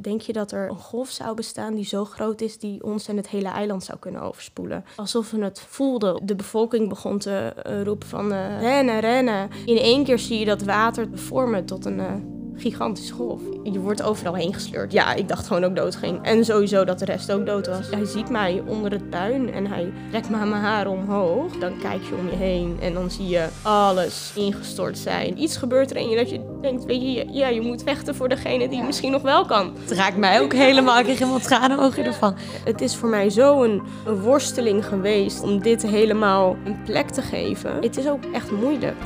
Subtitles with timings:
[0.00, 3.16] Denk je dat er een golf zou bestaan die zo groot is die ons en
[3.16, 4.84] het hele eiland zou kunnen overspoelen?
[4.96, 6.26] Alsof we het voelden.
[6.26, 9.50] De bevolking begon te eh, roepen van uh, rennen, rennen.
[9.64, 12.12] In één keer zie je dat water vormen tot een uh,
[12.56, 13.40] gigantische golf.
[13.62, 14.92] Je wordt overal heen gesleurd.
[14.92, 16.22] Ja, ik dacht gewoon ook dood ging.
[16.22, 17.90] En sowieso dat de rest ook dood was.
[17.90, 21.58] Hij ziet mij onder het puin en hij trekt me aan mijn haar omhoog.
[21.58, 25.42] Dan kijk je om je heen en dan zie je alles ingestort zijn.
[25.42, 28.28] Iets gebeurt er en je dat je denkt, weet je, ja, je moet vechten voor
[28.28, 29.72] degene die misschien nog wel kan.
[29.80, 30.98] Het raakt mij ook helemaal.
[30.98, 32.34] Ik kreeg helemaal tranen ogen ervan.
[32.64, 37.22] Het is voor mij zo een, een worsteling geweest om dit helemaal een plek te
[37.22, 37.82] geven.
[37.82, 38.96] Het is ook echt moeilijk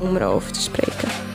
[0.00, 1.31] om erover te spreken.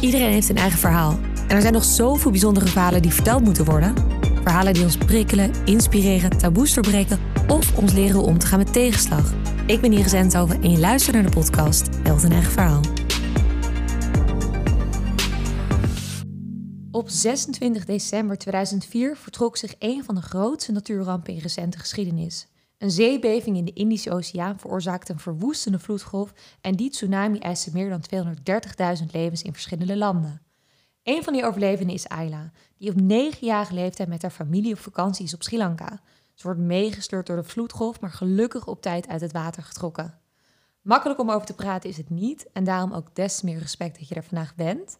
[0.00, 1.18] Iedereen heeft een eigen verhaal.
[1.48, 3.94] En er zijn nog zoveel bijzondere verhalen die verteld moeten worden.
[4.42, 7.18] Verhalen die ons prikkelen, inspireren, taboes doorbreken
[7.48, 9.32] of ons leren om te gaan met tegenslag.
[9.66, 12.80] Ik ben Iris Enthoven en je luistert naar de podcast Held een eigen verhaal.
[16.90, 22.46] Op 26 december 2004 vertrok zich een van de grootste natuurrampen in recente geschiedenis.
[22.80, 27.88] Een zeebeving in de Indische Oceaan veroorzaakte een verwoestende vloedgolf en die tsunami eiste meer
[27.88, 28.34] dan
[29.00, 30.42] 230.000 levens in verschillende landen.
[31.02, 35.24] Een van die overlevenden is Ayla, die op negenjarige leeftijd met haar familie op vakantie
[35.24, 36.00] is op Sri Lanka.
[36.34, 40.18] Ze wordt meegesleurd door de vloedgolf, maar gelukkig op tijd uit het water getrokken.
[40.82, 43.98] Makkelijk om over te praten is het niet en daarom ook des te meer respect
[43.98, 44.98] dat je er vandaag bent.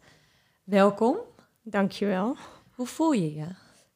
[0.63, 1.17] Welkom.
[1.61, 2.35] Dankjewel.
[2.71, 3.47] Hoe voel je je?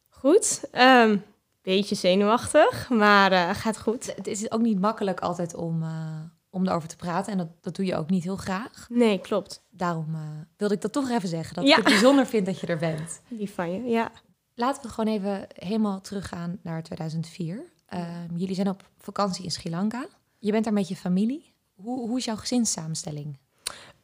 [0.10, 0.64] Goed.
[0.74, 1.24] Um,
[1.66, 4.14] beetje zenuwachtig, maar uh, gaat goed.
[4.16, 7.32] Het is ook niet makkelijk altijd om, uh, om erover te praten.
[7.32, 8.88] En dat, dat doe je ook niet heel graag.
[8.90, 9.64] Nee, klopt.
[9.70, 10.20] Daarom uh,
[10.58, 11.56] wilde ik dat toch even zeggen.
[11.56, 11.70] Dat ja.
[11.70, 13.22] ik het bijzonder vind dat je er bent.
[13.28, 14.12] Lief van je, ja.
[14.56, 17.64] Laten we gewoon even helemaal teruggaan naar 2004.
[17.86, 20.08] Ehm, jullie zijn op vakantie in Sri Lanka.
[20.40, 21.54] Je bent daar met je familie.
[21.76, 23.38] Hoe, hoe is jouw gezinssamenstelling?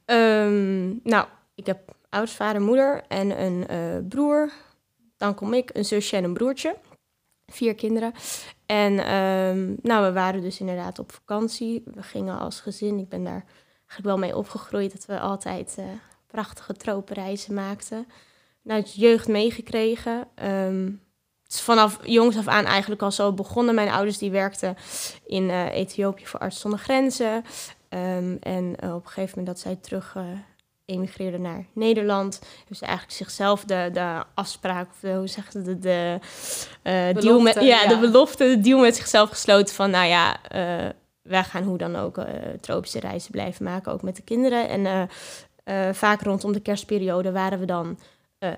[0.06, 4.52] Um, nou, ik heb ouders, vader, moeder en een broer.
[5.18, 6.76] Dan kom ik, een zusje en een broertje
[7.52, 8.14] vier kinderen.
[8.66, 11.84] En um, nou, we waren dus inderdaad op vakantie.
[11.86, 13.00] We gingen als gezin.
[13.00, 13.44] Ik ben daar
[13.78, 15.86] eigenlijk wel mee opgegroeid dat we altijd uh,
[16.28, 18.08] prachtige tropenreizen maakten.
[18.62, 20.28] Nou, het jeugd meegekregen.
[20.44, 21.02] Um,
[21.44, 23.76] het is vanaf jongs af aan eigenlijk al zo begonnen.
[23.76, 24.76] Mijn ouders die werkten
[25.26, 27.44] in uh, Ethiopië voor Arts zonder Grenzen.
[27.90, 30.16] Um, en uh, op een gegeven moment dat zij terug
[30.92, 32.40] emigreerde naar Nederland.
[32.58, 36.20] Hebben ze eigenlijk zichzelf de, de afspraak, of de, hoe zeg je de, de
[36.84, 40.90] uh, deal met, ja, de belofte, de deal met zichzelf gesloten van, nou ja, uh,
[41.22, 42.26] wij gaan hoe dan ook uh,
[42.62, 44.70] tropische reizen blijven maken, ook met de kinderen.
[44.70, 45.10] En
[45.94, 48.00] vaak rondom de kerstperiode waren we dan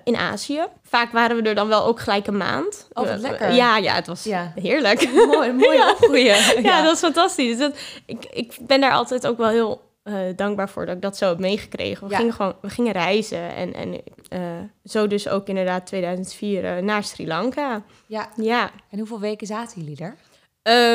[0.04, 0.66] in Azië.
[0.82, 2.88] Vaak waren we er dan wel ook gelijk een maand.
[2.92, 3.52] Oh, wat lekker.
[3.52, 4.52] ja, ja, het was ja.
[4.60, 5.12] heerlijk.
[5.12, 5.90] Mooi, mooi ja.
[5.90, 6.36] opgroeien.
[6.36, 6.52] Ja.
[6.62, 7.56] ja, dat is fantastisch.
[7.56, 11.02] Dus dat, ik, ik ben daar altijd ook wel heel uh, dankbaar voor dat ik
[11.02, 12.06] dat zo heb meegekregen.
[12.06, 12.18] We, ja.
[12.18, 17.04] gingen, gewoon, we gingen reizen en, en uh, zo dus ook inderdaad 2004 uh, naar
[17.04, 17.82] Sri Lanka.
[18.06, 18.28] Ja.
[18.36, 18.70] ja.
[18.90, 20.16] En hoeveel weken zaten jullie er?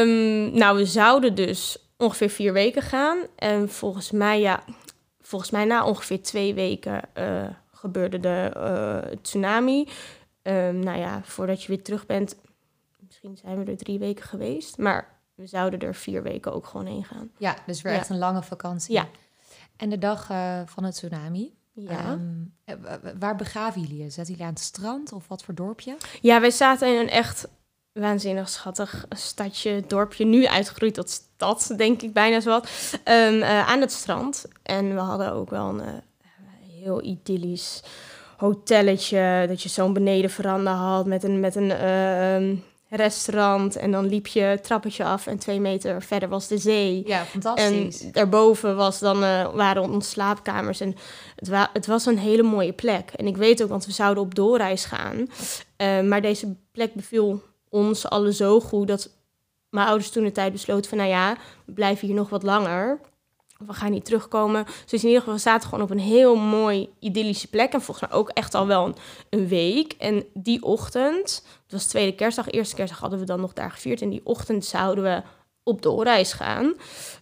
[0.01, 3.17] Um, nou, we zouden dus ongeveer vier weken gaan.
[3.35, 4.63] En volgens mij, ja,
[5.21, 7.01] volgens mij na ongeveer twee weken
[7.71, 9.87] gebeurde de tsunami.
[10.43, 12.35] Um, nou ja, voordat je weer terug bent,
[12.99, 14.77] misschien zijn we er drie weken geweest.
[14.77, 17.31] Maar we zouden er vier weken ook gewoon heen gaan.
[17.38, 18.94] Ja, dus weer echt een lange vakantie.
[18.94, 19.07] Ja.
[19.77, 21.53] En de dag uh, van het tsunami.
[21.73, 22.11] Ja.
[22.11, 22.53] Um,
[23.19, 24.09] waar begaven jullie je?
[24.09, 25.97] Zaten jullie aan het strand of wat voor dorpje?
[26.22, 27.47] Ja, wij zaten in een echt
[27.91, 30.25] waanzinnig schattig stadje, dorpje.
[30.25, 32.69] Nu uitgegroeid tot stad, denk ik bijna zo wat.
[33.06, 34.45] Um, uh, aan het strand.
[34.63, 35.94] En we hadden ook wel een uh,
[36.81, 37.83] heel idyllisch
[38.38, 39.45] hotelletje.
[39.47, 42.57] Dat je zo'n beneden veranda had met een, met een uh,
[42.89, 43.75] restaurant.
[43.75, 47.03] En dan liep je het trappetje af en twee meter verder was de zee.
[47.05, 48.01] Ja, fantastisch.
[48.01, 50.79] En daarboven was dan, uh, waren onze slaapkamers.
[50.79, 50.95] En
[51.35, 53.11] het, wa het, was een hele mooie plek.
[53.16, 55.27] En ik weet ook, want we zouden op doorreis gaan.
[55.77, 59.09] Uh, maar deze plek beviel ons allen zo goed dat
[59.69, 60.97] mijn ouders toen de tijd besloten van...
[60.97, 63.00] nou ja, we blijven hier nog wat langer
[63.65, 64.65] we gaan niet terugkomen.
[64.85, 67.73] Dus in ieder geval, we zaten gewoon op een heel mooi idyllische plek.
[67.73, 68.95] En volgens mij ook echt al wel een,
[69.29, 69.93] een, week.
[69.93, 74.01] En die ochtend, het was tweede kerstdag, eerste kerstdag hadden we dan nog daar gevierd.
[74.01, 75.21] En die ochtend zouden we
[75.63, 76.73] op doorreis gaan.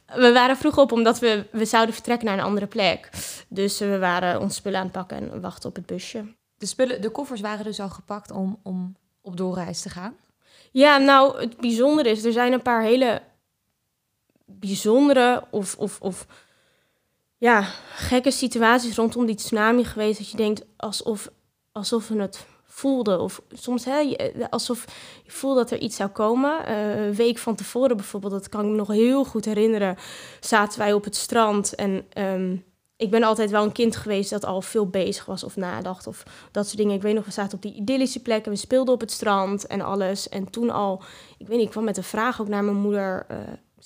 [0.05, 3.09] We waren vroeg op omdat we, we zouden vertrekken naar een andere plek.
[3.47, 6.35] Dus we waren ons spullen aan het pakken en wachten op het busje.
[6.57, 10.15] De, spullen, de koffers waren dus al gepakt om, om op doorreis te gaan?
[10.71, 13.21] Ja, nou, het bijzondere is, er zijn een paar hele
[14.47, 16.25] bijzondere of, of, of
[17.37, 17.61] ja,
[17.95, 20.17] gekke situaties rondom die tsunami geweest.
[20.17, 21.29] Dat je denkt alsof,
[21.71, 23.21] alsof we het voelden.
[23.21, 24.15] Of soms hè,
[24.49, 24.85] alsof
[25.23, 26.69] je voelt dat er iets zou komen.
[26.69, 29.97] Uh, een week van tevoren bijvoorbeeld, dat kan ik me nog heel goed herinneren.
[30.39, 32.65] Zaten wij op het strand en um,
[32.97, 36.23] ik ben altijd wel een kind geweest dat al veel bezig was of nadacht of
[36.51, 36.95] dat soort dingen.
[36.95, 39.67] Ik weet nog, we zaten op die idyllische plek en we speelden op het strand
[39.67, 40.29] en alles.
[40.29, 41.01] En toen al,
[41.37, 43.25] ik weet niet, ik kwam met een vraag ook naar mijn moeder.
[43.29, 43.35] Ik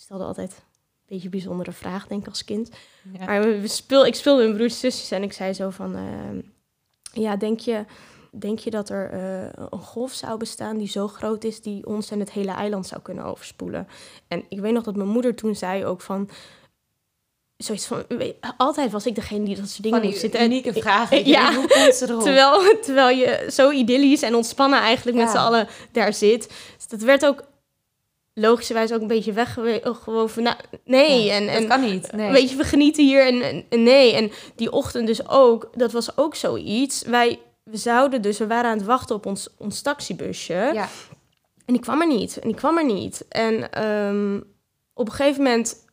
[0.01, 2.69] stelde altijd een beetje een bijzondere vraag, denk ik, als kind.
[3.19, 3.25] Ja.
[3.25, 5.95] Maar we speel, ik speelde met mijn broers en zusjes en ik zei zo van...
[5.95, 6.43] Uh,
[7.13, 7.85] ja, denk je,
[8.31, 11.61] denk je dat er uh, een golf zou bestaan die zo groot is...
[11.61, 13.87] die ons en het hele eiland zou kunnen overspoelen?
[14.27, 16.29] En ik weet nog dat mijn moeder toen zei ook van
[17.57, 18.05] zoiets van,
[18.57, 20.43] altijd was ik degene die dat soort dingen moest zitten.
[20.43, 21.25] unieke vragen.
[21.29, 26.47] Ja, terwijl, terwijl je zo idyllisch en ontspannen eigenlijk met z'n allen daar zit.
[26.77, 27.43] Dus dat werd ook
[28.33, 30.43] logischerwijs ook een beetje weggewoven.
[30.43, 30.55] Nou,
[30.85, 32.11] nee, en, en dat kan niet.
[32.11, 32.31] Nee.
[32.31, 34.13] Weet je, we genieten hier en, en, nee.
[34.13, 37.01] En die ochtend dus ook, dat was ook zoiets.
[37.01, 40.71] Wij we zouden dus, we waren aan het wachten op ons, ons taxibusje.
[40.73, 40.87] Ja.
[41.65, 42.39] En die kwam er niet.
[42.39, 43.27] En die kwam er niet.
[43.27, 44.43] En um,
[44.93, 45.85] op een gegeven moment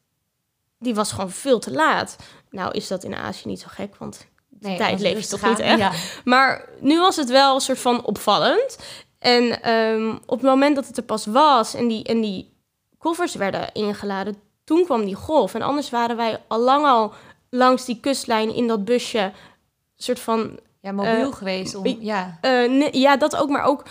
[0.78, 2.16] die was gewoon veel te laat.
[2.50, 6.20] Nou is dat in Azië niet zo gek, want de tijd leeft toch niet echt.
[6.24, 8.78] Maar nu was het wel een soort van opvallend.
[9.18, 12.52] En ehm, op het moment dat het er pas was en die, en die
[12.98, 15.54] koffers werden ingeladen, toen kwam die golf.
[15.54, 17.12] En anders waren wij al lang al
[17.50, 19.32] langs die kustlijn in dat busje,
[19.96, 20.58] soort van...
[20.80, 21.74] Ja, mobiel uh, geweest.
[21.74, 22.38] Om, ja.
[22.42, 23.84] Uh, ja, dat ook, maar ook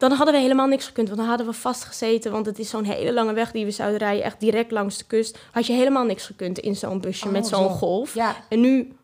[0.00, 1.08] dan hadden we helemaal niks gekund.
[1.08, 2.32] Want dan hadden we vastgezeten.
[2.32, 4.24] Want het is zo'n hele lange weg die we zouden rijden.
[4.24, 5.38] Echt direct langs de kust.
[5.50, 8.14] Had je helemaal niks gekund in zo'n busje met oh, zo'n golf.
[8.14, 8.36] Ja.
[8.48, 8.96] En nu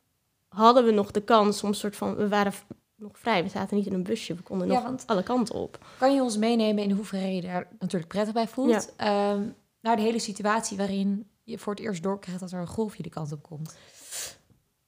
[0.49, 2.17] hadden we nog de kans om soort van...
[2.17, 2.53] We waren
[2.97, 3.43] nog vrij.
[3.43, 4.35] We zaten niet in een busje.
[4.35, 5.87] We konden nog alle kanten op.
[5.99, 8.93] Kan je ons meenemen in hoeverre je er natuurlijk prettig bij voelt?
[8.97, 9.33] Ja.
[9.33, 13.03] Um, naar de hele situatie waarin je voor het eerst doorkrijgt dat er een golfje
[13.03, 13.77] de kant op komt.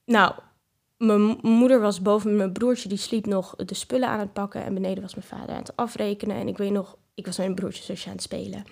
[0.05, 0.35] Nou,
[0.97, 4.65] mijn moeder was boven mijn broertje, die sliep nog de spullen aan het pakken.
[4.65, 6.37] En beneden was mijn vader aan het afrekenen.
[6.37, 8.65] En ik weet nog, ik was met mijn broertje zusje aan het spelen.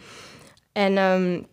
[0.73, 1.47] En um,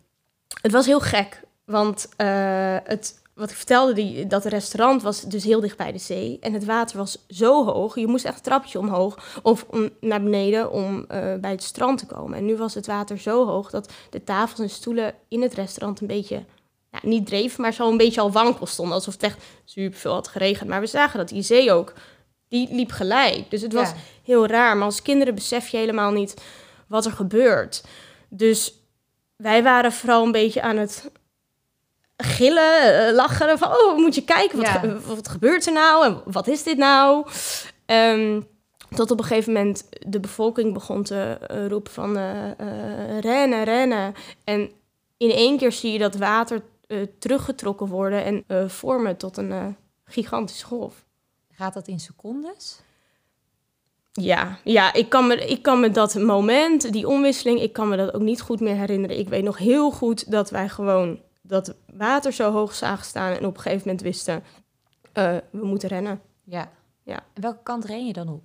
[0.62, 5.44] het was heel gek, want uh, het, wat ik vertelde, die, dat restaurant was dus
[5.44, 6.38] heel dicht bij de zee.
[6.41, 10.24] En het water was zo hoog, je moest echt een trapje omhoog of om, naar
[10.24, 12.38] beneden om uh, bij het strand te komen.
[12.38, 16.01] En nu was het water zo hoog dat de tafels en stoelen in het restaurant
[16.01, 16.45] een beetje
[16.91, 18.95] ja, niet dreef, maar zo een beetje al wankel stonden.
[18.95, 20.69] Alsof het echt super veel had geregend.
[20.69, 21.94] Maar we zagen dat die zee ook,
[22.47, 23.50] die liep gelijk.
[23.50, 23.91] Dus het was
[24.24, 24.77] heel raar.
[24.77, 26.41] Maar als kinderen besef je helemaal niet
[26.88, 27.83] wat er gebeurt.
[28.29, 28.74] Dus
[29.36, 31.12] wij waren vooral een beetje aan het
[32.18, 33.57] gillen, uh, lachen.
[33.57, 36.06] Van, oh, moet je kijken, wat, wat gebeurt er nou?
[36.06, 37.27] En wat is dit nou?
[37.86, 38.48] Um,
[38.89, 44.13] tot op een gegeven moment de bevolking begon te uh, roepen van uh, rennen, rennen.
[44.44, 44.71] En
[45.18, 46.62] in één keer zie je dat water
[47.19, 51.06] teruggetrokken worden en vormen tot een gigantische golf.
[51.51, 52.81] Gaat dat in secondes?
[54.12, 57.98] Ja, ja ik, kan me, ik kan me dat moment, die omwisseling, ik kan me
[57.98, 59.19] dat ook niet goed meer herinneren.
[59.19, 61.19] Ik weet nog heel goed dat wij gewoon
[61.53, 64.44] dat water zo hoog zagen staan en op een gegeven moment wisten,
[65.13, 66.21] we moeten rennen.
[66.44, 66.71] Ja.
[67.03, 67.23] ja.
[67.33, 68.41] En welke kant ren je dan op?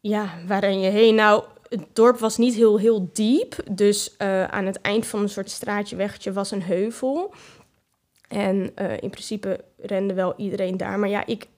[0.00, 1.14] Ja, waar ren je heen?
[1.14, 3.56] Nou, het dorp was niet heel, heel diep.
[3.70, 7.34] Dus uh, aan het eind van een soort straatje, weggetje was een heuvel.
[8.28, 10.98] En uh, in principe rende wel iedereen daar.
[10.98, 11.48] Maar ja, ik,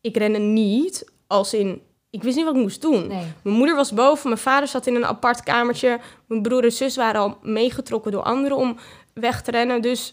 [0.00, 1.82] ik rende niet als in...
[2.10, 3.06] Ik wist niet wat ik moest doen.
[3.06, 3.24] Nee.
[3.42, 6.00] Mijn moeder was boven, mijn vader zat in een apart kamertje.
[6.26, 8.78] Mijn broer en zus waren al meegetrokken door anderen om
[9.14, 9.82] weg te rennen.
[9.82, 10.12] Dus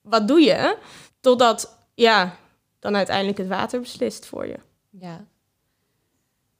[0.00, 0.76] wat doe je?
[1.20, 2.36] Totdat, ja,
[2.78, 4.58] dan uiteindelijk het water beslist voor je.
[4.90, 5.24] Ja.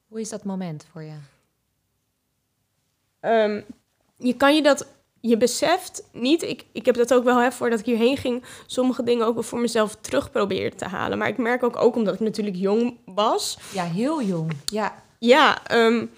[0.07, 1.15] Hoe is dat moment voor je?
[3.21, 3.65] Um,
[4.17, 4.87] je kan je dat,
[5.19, 9.03] je beseft niet, ik, ik heb dat ook wel, hè, voordat ik hierheen ging, sommige
[9.03, 11.17] dingen ook wel voor mezelf terug proberen te halen.
[11.17, 13.57] Maar ik merk ook, ook omdat ik natuurlijk jong was.
[13.73, 15.03] Ja, heel jong, ja.
[15.19, 16.11] Ja, um,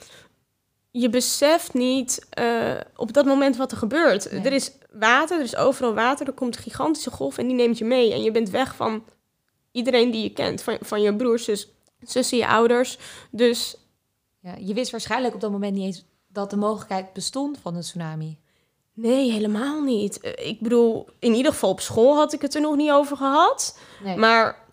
[0.92, 4.32] je beseft niet uh, op dat moment wat er gebeurt.
[4.32, 7.78] Er is water, er is overal water, er komt een gigantische golf en die neemt
[7.78, 8.14] je mee.
[8.14, 9.04] En je bent weg van
[9.72, 12.98] iedereen die je kent, van, van je broers, zus, zussen, je ouders.
[13.32, 13.78] Dus...
[14.40, 17.82] Ja, je wist waarschijnlijk op dat moment niet eens dat de mogelijkheid bestond van een
[17.82, 18.38] tsunami?
[18.94, 20.20] Nee, helemaal niet.
[20.20, 23.18] Eh, ik bedoel, in ieder geval op school had ik het er nog niet over
[23.18, 23.80] gehad.
[24.04, 24.18] Nee.
[24.18, 24.64] Maar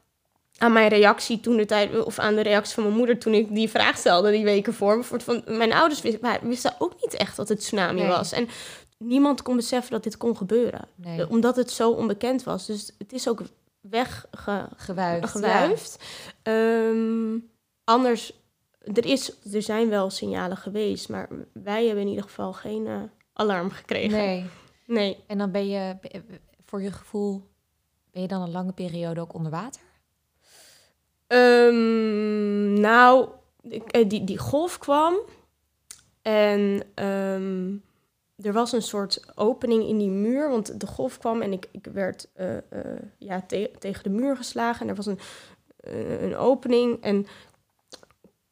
[0.58, 3.54] aan mijn reactie toen de tijd, of aan de reactie van mijn moeder toen ik
[3.54, 7.48] die vraag stelde die weken voor, van mijn ouders wisten, wisten ook niet echt dat
[7.48, 8.32] het tsunami was.
[8.32, 8.48] En
[9.02, 10.88] niemand kon beseffen dat dit kon gebeuren.
[10.94, 11.28] Nee.
[11.28, 12.66] Omdat het zo onbekend was.
[12.66, 13.42] Dus het is ook
[13.80, 16.04] weggewuifd.
[16.42, 17.38] Ehm,
[17.84, 18.42] anders
[18.84, 23.02] er, is, er zijn wel signalen geweest, maar wij hebben in ieder geval geen uh,
[23.32, 24.18] alarm gekregen.
[24.18, 24.46] Nee.
[24.86, 25.24] Nee.
[25.26, 25.96] En dan ben je,
[26.64, 27.42] voor je gevoel,
[28.10, 29.80] ben je dan een lange periode ook onder water?
[31.26, 33.28] Um, nou,
[34.06, 35.14] die, die golf kwam
[36.22, 37.82] en um,
[38.36, 41.86] er was een soort opening in die muur, want de golf kwam en ik, ik
[41.92, 42.62] werd eh, eh,
[43.18, 44.82] ja, te- tegen de muur geslagen.
[44.82, 45.18] En er was een,
[45.76, 47.26] eh, een opening en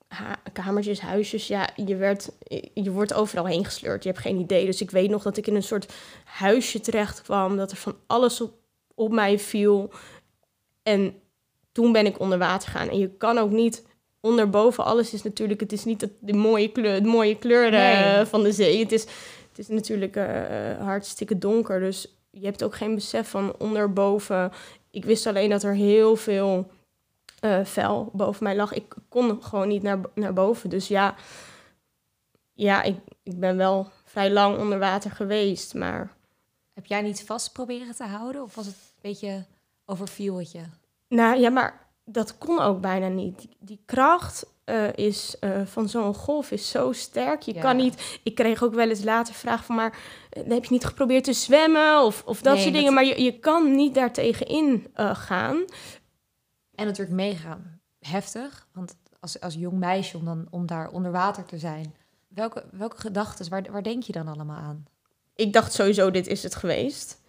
[0.09, 2.31] ha- kamertjes, huisjes, ja, je, werd,
[2.75, 4.03] je wordt overal heen gesleurd.
[4.03, 4.67] Je hebt geen idee.
[4.67, 5.93] Dus ik weet nog dat ik in een soort
[6.25, 8.53] huisje terecht kwam, dat er van alles op,
[8.95, 9.91] op mij viel.
[10.83, 11.15] En
[11.73, 12.89] toen ben ik onder water gegaan.
[12.89, 13.87] En je kan ook niet
[14.21, 18.25] onderboven alles is natuurlijk, het is niet de mooie kleur, de mooie kleur Nee.
[18.25, 18.79] van de zee.
[18.79, 19.07] Het is,
[19.51, 21.81] het is natuurlijk eh, hartstikke donker.
[21.81, 24.53] Dus je hebt ook geen besef van onderboven.
[24.91, 26.71] Ik wist alleen dat er heel veel
[27.41, 28.73] eh vuil boven mij lag.
[28.73, 30.71] Ik kon gewoon niet naar, naar boven.
[30.71, 31.15] Dus ja,
[32.53, 35.75] ja ik, ik ben wel vrij lang onder water geweest.
[35.75, 36.15] Maar
[36.75, 38.43] Heb jij niet vast proberen te houden?
[38.43, 39.45] Of was het een beetje
[39.85, 40.63] overviel het je?
[41.09, 43.39] Nou ja, maar dat kon ook bijna niet.
[43.39, 47.43] Die, die kracht eh, is, eh, van zo'n golf is zo sterk.
[47.43, 47.61] Je Ja.
[47.61, 48.19] kan niet.
[48.23, 49.99] Ik kreeg ook wel eens later vragen van, maar
[50.31, 52.95] eh, heb je niet geprobeerd te zwemmen of, of dat Nee, soort dat- dingen?
[52.95, 55.65] Maar je, je kan niet daartegen in gaan.
[56.75, 57.59] En natuurlijk mega
[57.99, 58.67] heftig.
[58.73, 61.95] Want als, als jong meisje om, dan, om daar onder water te zijn.
[62.29, 64.85] Welke, welke gedachten, waar, waar denk je dan allemaal aan?
[65.35, 67.21] Ik dacht sowieso, dit is het geweest.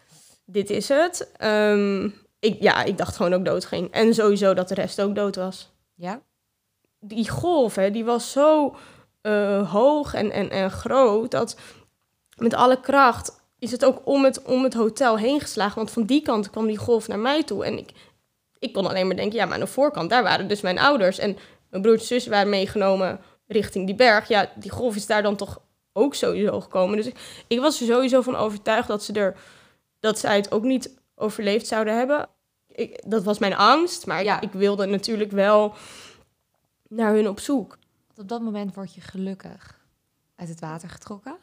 [0.45, 1.31] Dit is het.
[1.38, 3.91] Ehm, ik, ja, ik dacht gewoon ook dood ging.
[3.91, 5.71] En sowieso dat de rest ook dood was.
[5.95, 6.21] Ja?
[7.01, 8.75] Die golf, hè, die was zo
[9.22, 11.55] eh, hoog en, en, en groot dat
[12.38, 15.75] met alle kracht is het ook om het, om het hotel heen geslagen.
[15.75, 17.65] Want van die kant kwam die golf naar mij toe.
[17.65, 17.91] En ik,
[18.60, 21.17] ik kon alleen maar denken, ja, maar aan de voorkant, daar waren dus mijn ouders.
[21.17, 21.38] En
[21.70, 24.27] mijn broertje en zus waren meegenomen richting die berg.
[24.27, 25.62] Ja, die golf is daar dan toch
[25.93, 26.98] ook sowieso gekomen.
[26.98, 29.38] Dus ik, ik was er sowieso van overtuigd dat ze, er,
[30.00, 32.29] dat zij het ook niet overleefd zouden hebben.
[32.67, 34.41] Ik, dat was mijn angst, maar Ja.
[34.41, 35.74] ik wilde natuurlijk wel
[36.91, 37.77] naar hun op zoek.
[38.15, 39.79] Op dat moment word je gelukkig
[40.36, 41.36] uit het water getrokken.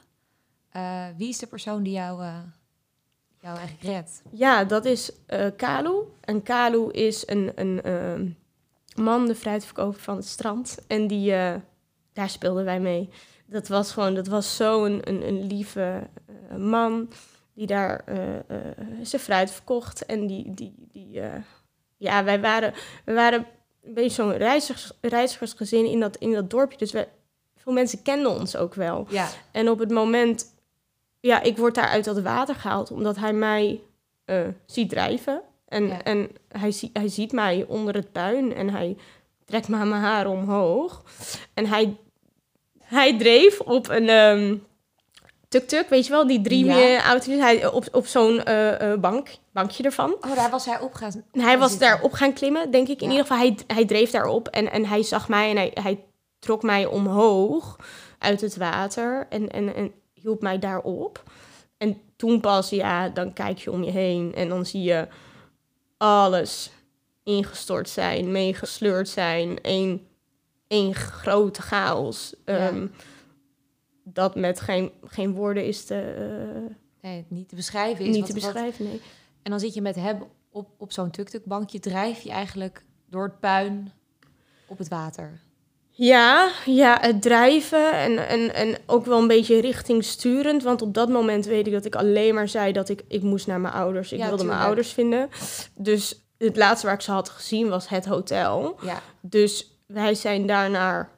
[0.70, 2.38] Eh, wie is de persoon die jou, eh,
[3.40, 4.22] jou eigenlijk redt?
[4.30, 6.02] Ja, dat is eh Kalu.
[6.20, 8.28] En Kalu is een, een ehm,
[9.02, 10.78] man, de fruitverkoper van het strand.
[10.86, 11.30] En die,
[12.12, 13.10] daar speelden wij mee.
[13.46, 16.08] Dat was gewoon, dat was zo'n een, een lieve
[16.56, 17.10] man
[17.54, 18.04] die daar
[19.02, 20.06] zijn fruit verkocht.
[20.06, 21.20] En die, die, die
[21.96, 22.74] ja, wij waren,
[23.04, 23.46] we waren
[23.88, 26.78] een beetje zo'n reizigers, reizigersgezin in dat, in dat dorpje.
[26.78, 27.08] Dus we,
[27.56, 29.06] veel mensen kenden ons ook wel.
[29.10, 29.28] Ja.
[29.50, 30.54] En op het moment,
[31.20, 33.80] ja, ik word daar uit dat water gehaald omdat hij mij
[34.24, 35.42] eh, ziet drijven.
[35.68, 36.02] En, Ja.
[36.02, 38.96] en hij, zie, hij ziet mij onder het puin en hij
[39.44, 41.02] trekt me aan mijn haar omhoog.
[41.54, 41.96] En hij,
[42.78, 44.56] hij dreef op een ehm
[45.48, 46.76] tuk-tuk, weet je wel, die drie Ja.
[46.76, 47.04] ja.
[47.04, 47.26] auto's.
[47.26, 50.12] Hij, op, op zo'n eh, eh, bank, bankje ervan.
[50.20, 51.88] Oh, daar was hij op gaan hij was zitten.
[51.88, 53.00] daarop gaan klimmen, denk ik.
[53.00, 53.12] In Ja.
[53.12, 56.04] ieder geval, hij, hij dreef daarop en, en hij zag mij en hij, hij
[56.38, 57.76] trok mij omhoog
[58.18, 61.22] uit het water en, en, en hielp mij daarop.
[61.78, 65.06] En toen pas, ja, dan kijk je om je heen en dan zie je
[65.96, 66.70] alles
[67.24, 70.06] ingestort zijn, meegesleurd zijn, één,
[70.68, 72.34] één grote chaos.
[72.46, 72.56] Ja.
[72.56, 72.86] Ehm,
[74.12, 76.74] dat met geen, geen woorden is te, eh,
[77.10, 78.14] Nee, niet te beschrijven is.
[78.16, 78.84] niet te wat- beschrijven.
[78.84, 79.00] Nee.
[79.42, 83.40] En dan zit je met hem op, op zo'n tuk-tuk-bankje, drijf je eigenlijk door het
[83.40, 83.92] puin
[84.66, 85.40] op het water.
[85.90, 90.62] Ja, ja, het drijven en, en, en ook wel een beetje richtingsturend.
[90.62, 93.46] Want op dat moment weet ik dat ik alleen maar zei dat ik, ik moest
[93.46, 94.12] naar mijn ouders.
[94.12, 95.28] Ik Ja, wilde mijn ouders vinden.
[95.74, 98.76] Dus het laatste waar ik ze had gezien was het hotel.
[98.82, 101.10] Ja, Dus wij zijn daarnaar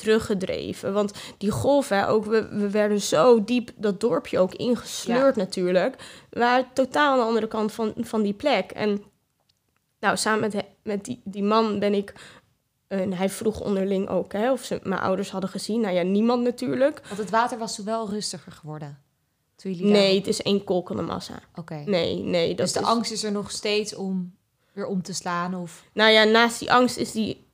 [0.00, 0.92] teruggedreven.
[0.92, 5.96] Want die golf, hè, ook, we, we werden zo diep dat dorpje ook ingesleurd natuurlijk.
[6.30, 8.70] We waren totaal aan de andere kant van, van die plek.
[8.70, 9.02] En
[10.00, 12.14] nou, samen met, met die, die man ben ik...
[12.88, 15.80] En hij vroeg onderling ook hè, of ze mijn ouders hadden gezien.
[15.80, 17.02] Nou ja, niemand natuurlijk.
[17.06, 18.98] want het water was wel rustiger geworden.
[19.56, 20.16] Toen jullie Nee, daar...
[20.16, 21.40] het is één kolkende massa.
[21.54, 21.82] Oké.
[21.86, 22.48] Nee, nee.
[22.48, 22.86] Dat Dus de is...
[22.86, 24.34] angst is er nog steeds om
[24.72, 25.84] weer om te slaan of...
[25.92, 27.46] Nou ja, naast die angst is die,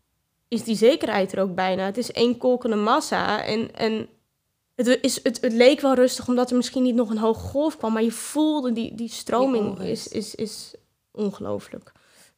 [0.48, 1.84] is die zekerheid er ook bijna.
[1.84, 3.44] Het is één kolkende massa.
[3.44, 4.08] En, en
[4.74, 7.76] het, is, het, het leek wel rustig omdat er misschien niet nog een hoge golf
[7.76, 7.92] kwam.
[7.92, 10.74] Maar je voelde die, die stroming is, is, is
[11.10, 11.92] ongelooflijk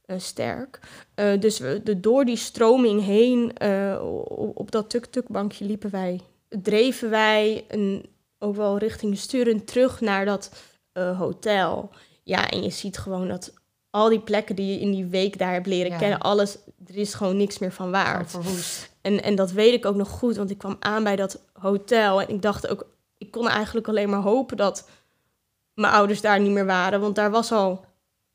[0.04, 0.80] eh, sterk.
[1.14, 6.20] Eh, dus we, de, door die stroming heen eh, op, op dat tuk-tuk-bankje liepen wij.
[6.48, 8.06] Dreven wij een,
[8.38, 10.50] ook wel richting sturen terug naar dat
[10.92, 11.90] hotel.
[12.22, 13.52] Ja, en je ziet gewoon dat
[13.90, 15.98] al die plekken die je in die week daar hebt leren Ja.
[15.98, 18.34] kennen, alles, er is gewoon niks meer van waard.
[19.00, 22.20] En, en dat weet ik ook nog goed, want ik kwam aan bij dat hotel
[22.20, 22.86] en ik dacht ook,
[23.18, 24.88] ik kon eigenlijk alleen maar hopen dat
[25.74, 27.84] mijn ouders daar niet meer waren, want daar was al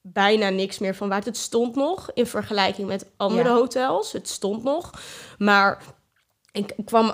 [0.01, 1.25] bijna niks meer van waard.
[1.25, 3.55] Het stond nog in vergelijking met andere Ja.
[3.55, 4.91] hotels, het stond nog,
[5.38, 5.83] maar
[6.51, 7.13] ik, ik kwam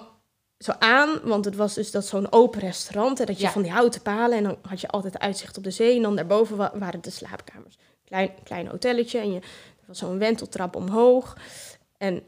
[0.58, 3.20] zo aan, want het was dus dat zo'n open restaurant.
[3.20, 3.52] En dat je Ja.
[3.52, 5.96] van die houten palen en dan had je altijd uitzicht op de zee.
[5.96, 7.78] En dan daarboven wa- waren de slaapkamers.
[8.10, 11.38] Klein, klein hotelletje en je, er was zo'n wenteltrap omhoog.
[11.98, 12.24] En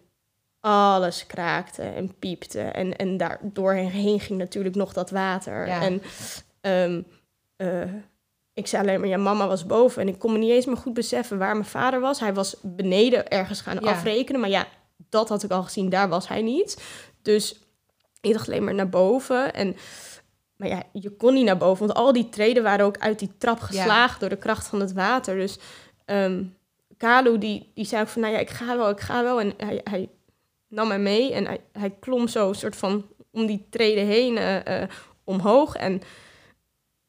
[0.59, 2.61] alles kraakte en piepte.
[2.61, 5.67] En, en daar doorheen ging natuurlijk nog dat water.
[5.67, 5.81] Ja.
[5.81, 6.01] En
[6.61, 7.01] ehm,
[7.55, 7.93] eh,
[8.53, 10.01] ik zei alleen maar, ja, mama was boven.
[10.01, 12.19] En ik kon me niet eens meer goed beseffen waar mijn vader was.
[12.19, 13.91] Hij was beneden ergens gaan Ja.
[13.91, 14.41] afrekenen.
[14.41, 14.67] Maar ja,
[15.09, 16.83] dat had ik al gezien, daar was hij niet.
[17.21, 17.59] Dus
[18.21, 19.53] ik dacht alleen maar naar boven.
[19.53, 19.75] En,
[20.61, 21.85] maar ja, je kon niet naar boven.
[21.87, 24.93] Want al die treden waren ook uit die trap geslagen door de kracht van het
[24.93, 25.35] water.
[25.35, 25.59] Dus
[26.05, 26.43] ehm
[26.97, 29.39] Kalu, die, die zei ook van, nou ja, ik ga wel, ik ga wel.
[29.39, 30.09] En hij, hij
[30.67, 34.81] nam mij mee en hij, hij klom zo soort van om die treden heen eh,
[34.81, 34.89] eh,
[35.23, 35.75] omhoog.
[35.75, 36.01] En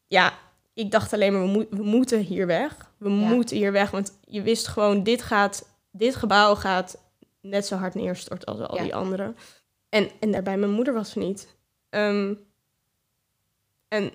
[0.07, 0.33] ja,
[0.73, 2.91] ik dacht alleen maar, we, moet- we moeten hier weg.
[2.97, 3.15] We Ja.
[3.15, 6.97] moeten hier weg, want je wist gewoon, dit, gaat, dit gebouw gaat
[7.41, 8.83] net zo hard neerstorten als al Ja.
[8.83, 9.33] die andere.
[9.89, 11.55] En, en daarbij, mijn moeder was er niet.
[11.89, 12.33] Ehm,
[13.93, 14.11] en...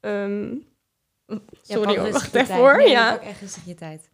[0.00, 0.54] ehm,
[1.62, 2.76] sorry hoor, wacht hoor.
[2.76, 3.12] Nee, ja.
[3.12, 4.10] pak echt rustig je tijd.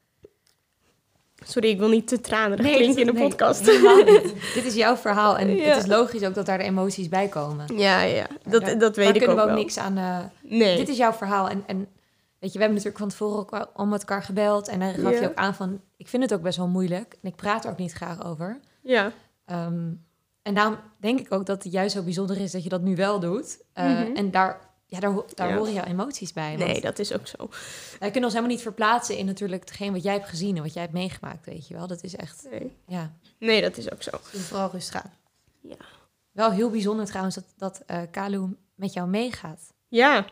[1.44, 3.64] Sorry, ik wil niet te tranerig Nee, klinken in de nee, podcast.
[4.54, 5.62] Dit is jouw verhaal en Ja.
[5.64, 7.76] het is logisch ook dat daar de emoties bij komen.
[7.76, 9.56] Ja, ja, dat, daar- dat weet Daar ik kunnen ook we ook wel.
[9.64, 9.96] niks aan...
[9.96, 10.76] eh, Nee.
[10.76, 11.78] Dit is jouw verhaal en, en
[12.38, 15.12] weet je, we hebben natuurlijk van tevoren ook om met elkaar gebeld en dan gaf
[15.12, 15.20] Ja.
[15.20, 17.70] je ook aan van, ik vind het ook best wel moeilijk en ik praat er
[17.70, 18.60] ook niet graag over.
[18.82, 19.12] Ja.
[19.44, 19.90] Ehm,
[20.48, 22.96] en daarom denk ik ook dat het juist zo bijzonder is dat je dat nu
[22.96, 23.58] wel doet.
[23.72, 24.16] Eh, Mhm.
[24.16, 25.56] En daar, ja, daar, daar Ja.
[25.56, 26.58] horen jouw emoties bij.
[26.58, 27.36] Want Nee, dat is ook zo.
[27.98, 30.72] wij kunnen ons helemaal niet verplaatsen in natuurlijk hetgeen wat jij hebt gezien en wat
[30.72, 31.86] jij hebt meegemaakt, weet je wel.
[31.86, 32.72] Dat is echt, Nee.
[32.86, 34.10] ja, nee, dat is ook zo.
[34.32, 35.12] dus vooral rustig aan.
[35.60, 35.76] Ja.
[36.32, 39.72] Wel heel bijzonder trouwens dat, dat eh Kalu met jou meegaat.
[39.88, 40.24] Ja,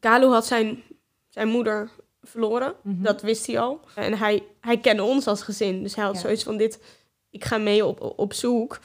[0.00, 0.82] Kalu had zijn,
[1.28, 1.90] zijn moeder
[2.22, 2.74] verloren.
[2.82, 3.02] Mhm.
[3.02, 3.80] Dat wist hij al.
[3.94, 5.82] En hij, hij kende ons als gezin.
[5.82, 6.20] Dus hij had Ja.
[6.20, 6.82] zoiets van dit,
[7.30, 8.78] ik ga mee op, op zoek.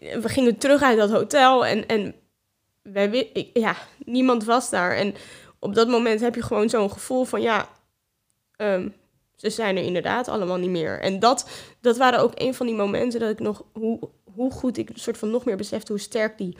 [0.00, 2.14] We gingen terug uit dat hotel en, en
[2.82, 4.96] wij, wi- ik, ja, niemand was daar.
[4.96, 5.14] En
[5.58, 7.68] op dat moment heb je gewoon zo'n gevoel van ja,
[8.56, 8.88] ehm,
[9.36, 11.00] ze zijn er inderdaad allemaal niet meer.
[11.00, 11.48] En dat,
[11.80, 13.98] dat waren ook een van die momenten dat ik nog, hoe,
[14.34, 16.56] hoe goed ik soort van nog meer besefte hoe sterk die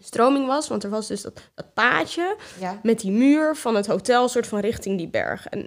[0.00, 0.68] stroming was.
[0.68, 4.46] Want er was dus dat, dat paadje Ja, met die muur van het hotel soort
[4.46, 5.46] van richting die berg.
[5.46, 5.66] En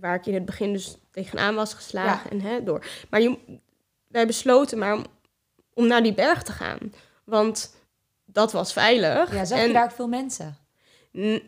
[0.00, 2.84] waar ik in het begin dus tegenaan was geslagen en hè, door.
[3.10, 3.38] Maar je,
[4.06, 5.04] wij besloten maar om,
[5.80, 6.78] om naar die berg te gaan.
[7.24, 7.74] Want
[8.24, 9.34] dat was veilig.
[9.34, 10.56] ja zag en, je daar ook veel mensen?
[11.18, 11.42] N-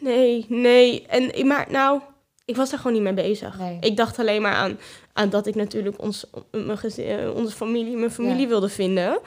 [0.00, 1.06] Nee, nee.
[1.06, 2.00] En, maar nou,
[2.44, 3.58] ik was daar gewoon niet mee bezig.
[3.58, 3.78] Nee.
[3.80, 4.78] Ik dacht alleen maar aan,
[5.12, 8.48] aan dat ik natuurlijk ons, mijn gezin, eh, onze familie, mijn familie Ja.
[8.48, 9.20] wilde vinden.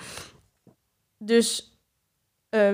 [1.18, 1.77] Dus
[2.50, 2.70] eh,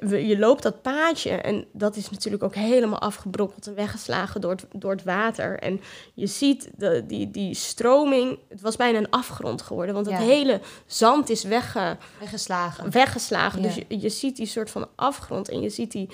[0.00, 4.50] we- je loopt dat paadje en dat is natuurlijk ook helemaal afgebrokkeld en weggeslagen door
[4.50, 5.58] het, door het water.
[5.58, 5.80] En
[6.14, 10.22] je ziet de, die, die stroming, het was bijna een afgrond geworden, want het Ja.
[10.24, 12.90] hele zand is wegge, Weggeslagen.
[12.90, 13.62] weggeslagen.
[13.62, 16.08] Dus je, je ziet die soort van afgrond en je ziet die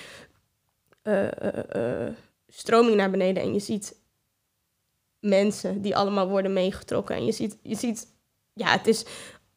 [1.02, 2.12] eh, eh, eh,
[2.48, 3.94] stroming naar beneden en je ziet
[5.20, 7.16] mensen die allemaal worden meegetrokken.
[7.16, 8.06] En je ziet, je ziet,
[8.52, 9.04] ja, het is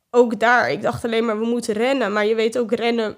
[0.10, 0.71] ook daar.
[0.71, 2.13] Ik dacht alleen maar, we moeten rennen.
[2.13, 3.15] Maar je weet ook, rennen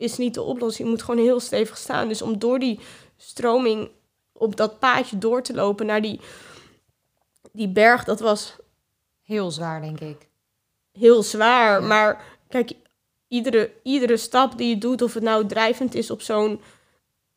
[0.00, 0.88] is niet de oplossing.
[0.88, 2.08] Je moet gewoon heel stevig staan.
[2.08, 2.80] Dus om door die
[3.16, 3.90] stroming
[4.32, 6.20] op dat paadje door te lopen naar die,
[7.52, 8.56] die berg, dat was
[9.22, 10.28] Heel zwaar, denk ik.
[10.92, 11.80] heel zwaar.
[11.80, 11.86] Ja.
[11.86, 12.72] Maar kijk,
[13.28, 16.60] iedere, iedere stap die je doet, of het nou drijvend is op zo'n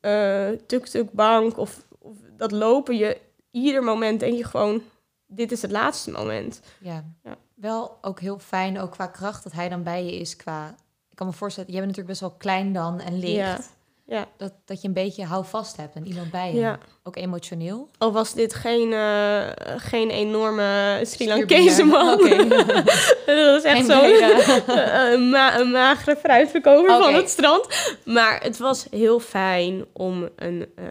[0.00, 4.82] eh tuk-tuk-bank of, of dat lopen, je, ieder moment denk je gewoon,
[5.26, 6.60] dit is het laatste moment.
[6.80, 7.04] Ja.
[7.22, 7.36] Ja.
[7.54, 10.74] Wel ook heel fijn, ook qua kracht, dat hij dan bij je is qua...
[11.14, 13.34] Ik kan me voorstellen, jij bent natuurlijk best wel klein dan en licht.
[13.34, 13.58] Ja.
[14.06, 14.26] Ja.
[14.36, 16.58] Dat, dat je een beetje houvast hebt en iemand bij je.
[16.60, 16.78] Ja.
[17.02, 17.88] Ook emotioneel.
[17.98, 21.28] Al was dit geen, eh, geen enorme Sri.
[21.28, 22.18] Lankese man.
[23.26, 24.76] Dat was echt zo'n
[25.12, 27.66] een, ma- een magere fruitverkoper van het strand.
[28.04, 30.66] Maar het was heel fijn om een...
[30.76, 30.84] eh,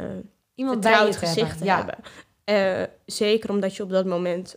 [0.55, 1.57] Iemand bij je te gezicht hebben.
[1.57, 1.75] te ja.
[1.75, 1.97] hebben.
[2.43, 4.55] Eh, zeker omdat je op dat moment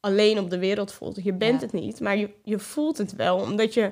[0.00, 1.24] alleen op de wereld voelt.
[1.24, 1.66] Je bent Ja.
[1.66, 3.36] het niet, maar je, je voelt het wel.
[3.38, 3.90] Omdat je...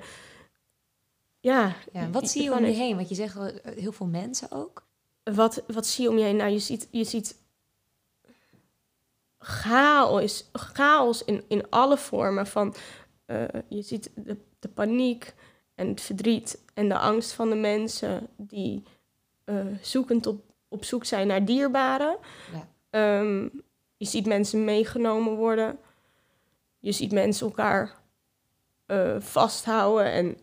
[1.45, 2.97] Ja, Ja, wat zie je om je heen?
[2.97, 4.87] Want je zegt wel, eh, heel veel mensen ook.
[5.23, 6.37] Wat, wat zie je om je heen?
[6.37, 7.37] Nou, je ziet, je ziet
[9.39, 12.47] chaos, chaos in, in alle vormen.
[12.47, 12.75] Van,
[13.27, 15.35] eh, je ziet de, de paniek
[15.75, 18.83] en het verdriet en de angst van de mensen die
[19.45, 22.17] eh, zoekend op, op zoek zijn naar dierbaren.
[22.53, 22.69] Ja.
[22.91, 23.49] Ehm,
[23.97, 25.79] je ziet mensen meegenomen worden.
[26.79, 27.95] Je ziet mensen elkaar
[28.87, 30.37] eh, vasthouden en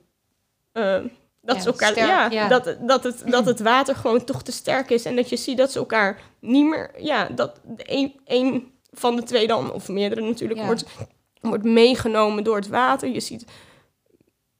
[0.71, 0.99] eh,
[1.41, 2.47] dat Ja, ze elkaar sterk, ja, ja.
[2.47, 5.57] Dat, dat, het, dat het water gewoon toch te sterk is en dat je ziet
[5.57, 10.21] dat ze elkaar niet meer ja dat een, een van de twee dan of meerdere
[10.21, 10.65] natuurlijk Ja.
[10.65, 10.85] wordt
[11.41, 13.09] wordt meegenomen door het water.
[13.09, 13.45] Je ziet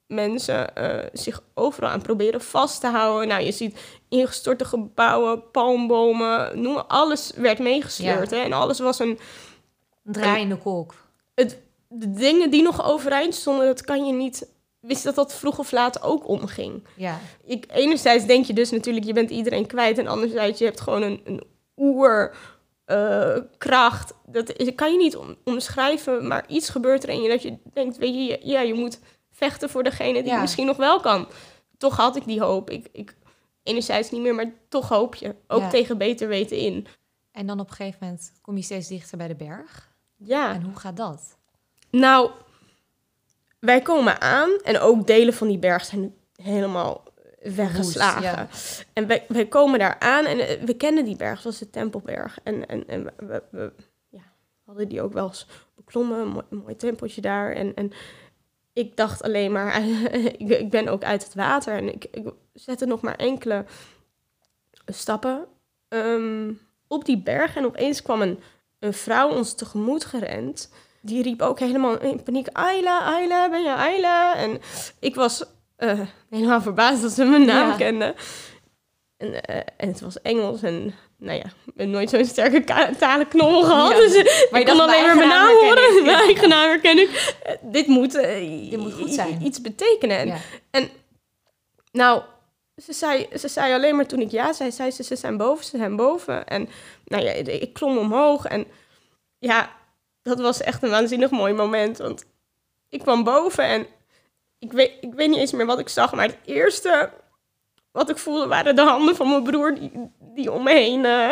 [0.07, 3.27] mensen eh, zich overal aan proberen vast te houden.
[3.27, 8.29] Nou, je ziet ingestorte gebouwen, palmbomen, noem maar, alles werd meegesleurd.
[8.29, 8.37] Hè?
[8.37, 9.19] En alles was een...
[10.05, 10.93] Een draaiende kolk.
[11.35, 14.50] Het, de dingen die nog overeind stonden, dat kan je niet...
[14.81, 16.83] Wist dat dat vroeg of laat ook omging.
[16.95, 17.19] Ja.
[17.45, 19.97] Ik, enerzijds denk je dus natuurlijk, je bent iedereen kwijt.
[19.97, 21.43] En anderzijds, je hebt gewoon een, een
[21.77, 22.35] oer
[22.85, 24.13] eh, kracht.
[24.25, 27.57] Dat is, kan je niet om, omschrijven, maar iets gebeurt er in je dat je
[27.73, 28.99] denkt, weet je, ja, je moet
[29.31, 30.41] vechten voor degene die Ja.
[30.41, 31.27] misschien nog wel kan.
[31.77, 32.69] Toch had ik die hoop.
[32.69, 33.15] Ik, ik,
[33.63, 35.35] enerzijds niet meer, maar toch hoop je.
[35.47, 35.69] Ook Ja.
[35.69, 36.87] tegen beter weten in.
[37.31, 39.89] En dan op een gegeven moment kom je steeds dichter bij de berg.
[40.17, 40.53] Ja.
[40.53, 41.37] En hoe gaat dat?
[41.89, 42.31] Nou,
[43.61, 47.03] wij komen aan en ook delen van die berg zijn helemaal
[47.41, 48.21] weggeslagen.
[48.21, 48.47] ja.
[48.93, 51.69] En wij, wij komen daar aan en eh, we kennen die berg, dat was de
[51.69, 52.39] Tempelberg.
[52.43, 53.73] En, en, en we, we, we-
[54.09, 54.21] ja,
[54.65, 57.51] hadden die ook wel eens beklommen, een mooi, een mooi tempeltje daar.
[57.51, 57.91] En, en
[58.73, 59.81] ik dacht alleen maar,
[60.37, 63.65] ik, ik ben ook uit het water en ik, ik zette nog maar enkele
[64.85, 65.45] stappen
[65.87, 66.51] ehm,
[66.87, 67.55] op die berg.
[67.55, 68.39] En opeens kwam een,
[68.79, 70.71] een vrouw ons tegemoet gerend.
[71.01, 74.35] Die riep ook helemaal in paniek, Ayla, Ayla, ben je Ayla?
[74.35, 74.61] En
[74.99, 75.43] ik was
[75.75, 77.75] eh, helemaal verbaasd dat ze mijn naam Ja.
[77.75, 78.15] kende.
[79.17, 82.63] En, eh, en het was Engels en nou ja, ik heb nooit zo'n sterke
[82.99, 83.91] talenknobbel gehad.
[83.91, 85.97] Ja, dus eh, maar je ik kon dacht, alleen maar mijn naam horen.
[85.97, 86.03] ik.
[86.05, 87.35] Mijn eigen naam herken ik.
[87.43, 89.41] Eh, dit moet, eh, Dit moet goed zijn.
[89.45, 90.17] iets betekenen.
[90.17, 90.87] En Ja.
[91.91, 92.21] nou,
[92.75, 95.65] ze zei, ze zei alleen maar toen ik ja zei, zei ze, ze zijn boven,
[95.65, 96.47] ze zijn boven.
[96.47, 96.69] En
[97.05, 98.65] nou ja, ik klom omhoog en
[99.39, 99.69] ja,
[100.21, 101.97] dat was echt een waanzinnig mooi moment.
[101.97, 102.25] Want
[102.89, 103.87] ik kwam boven en
[104.59, 107.09] ik weet, ik weet niet eens meer wat ik zag, maar het eerste
[107.91, 111.29] wat ik voelde waren de handen van mijn broer die, die om me heen, eh,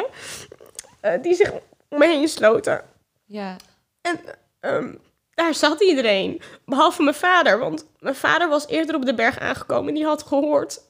[0.99, 1.51] eh, die zich
[1.89, 2.83] om me heen sloten.
[3.25, 3.55] Ja.
[4.01, 4.19] En
[4.59, 4.93] ehm,
[5.33, 7.59] daar zat iedereen, behalve mijn vader.
[7.59, 9.93] Want mijn vader was eerder op de berg aangekomen.
[9.93, 10.81] Die had gehoord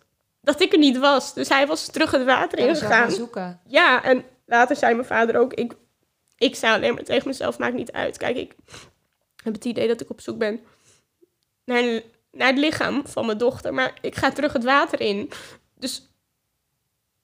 [0.41, 1.33] dat ik er niet was.
[1.33, 3.12] Dus hij was terug het water Ja, dus ingegaan.
[3.12, 3.59] zoeken.
[3.65, 5.53] Ja, en later zei mijn vader ook...
[5.53, 5.73] Ik,
[6.39, 8.17] ik zei alleen maar tegen mezelf, maakt niet uit.
[8.17, 8.56] Kijk, ik
[9.43, 10.60] heb het idee dat ik op zoek ben
[11.65, 13.73] naar, naar het lichaam van mijn dochter.
[13.73, 15.32] Maar ik ga terug het water in.
[15.75, 16.10] Dus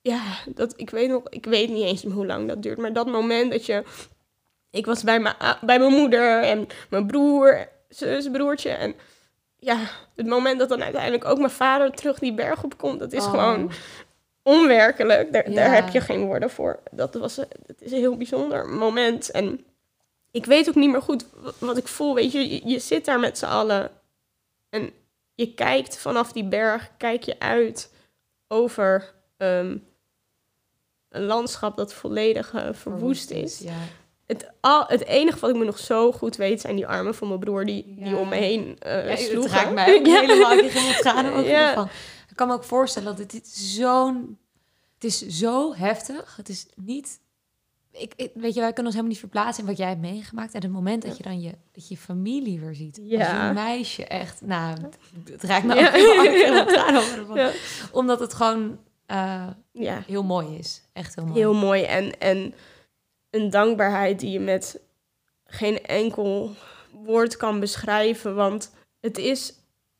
[0.02, 2.78] ja, dat, ik, weet nog, ik weet niet eens hoe lang dat duurt.
[2.78, 3.84] Maar dat moment dat je...
[4.70, 8.70] Ik was bij mijn, bij mijn moeder en mijn broer, zus, broertje.
[8.70, 8.94] En
[9.58, 9.78] ja,
[10.14, 12.98] het moment dat dan uiteindelijk ook mijn vader terug die berg op komt...
[12.98, 13.30] Dat is Oh.
[13.30, 13.70] gewoon
[14.46, 15.32] onwerkelijk.
[15.32, 16.78] Daar, daar heb je geen woorden voor.
[16.90, 19.30] Dat was een- het is een heel bijzonder moment.
[19.30, 19.64] En
[20.30, 22.14] ik weet ook niet meer goed wa- wat ik voel.
[22.14, 23.90] Weet je, je, je zit daar met z'n allen.
[24.70, 24.90] En
[25.34, 27.92] je kijkt vanaf die berg, kijk je uit
[28.48, 29.76] over ehm,
[31.08, 33.58] een landschap dat volledig eh, verwoest is.
[33.58, 33.72] Ja.
[34.26, 37.28] Het, al, het enige wat ik me nog zo goed weet zijn die armen van
[37.28, 39.50] mijn broer die, die om me heen eh Ja, het sloegen.
[39.56, 40.52] raakt mij helemaal.
[40.52, 41.88] Ik tranen Ja.
[42.36, 44.38] Ik kan me ook voorstellen dat dit zo'n...
[44.94, 46.36] Het is zo heftig.
[46.36, 47.20] Het is niet...
[47.92, 50.54] Ik, ik- weet je, wij kunnen ons helemaal niet verplaatsen in wat jij hebt meegemaakt.
[50.54, 52.98] En het moment dat je dan je, dat je familie weer ziet.
[52.98, 53.48] Als Ja.
[53.48, 54.40] een meisje echt...
[54.40, 54.76] Nou,
[55.30, 55.86] het, raakt me Ja.
[55.86, 57.36] ook helemaal.
[57.44, 57.52] Ja.
[57.92, 60.02] Omdat het gewoon eh, ja.
[60.06, 60.82] heel mooi is.
[60.92, 61.38] Echt heel mooi.
[61.38, 61.82] Heel mooi.
[61.82, 62.54] En, en
[63.30, 64.80] een dankbaarheid die je met
[65.44, 66.54] geen enkel
[67.04, 68.34] woord kan beschrijven.
[68.34, 68.70] Want
[69.00, 69.54] het is,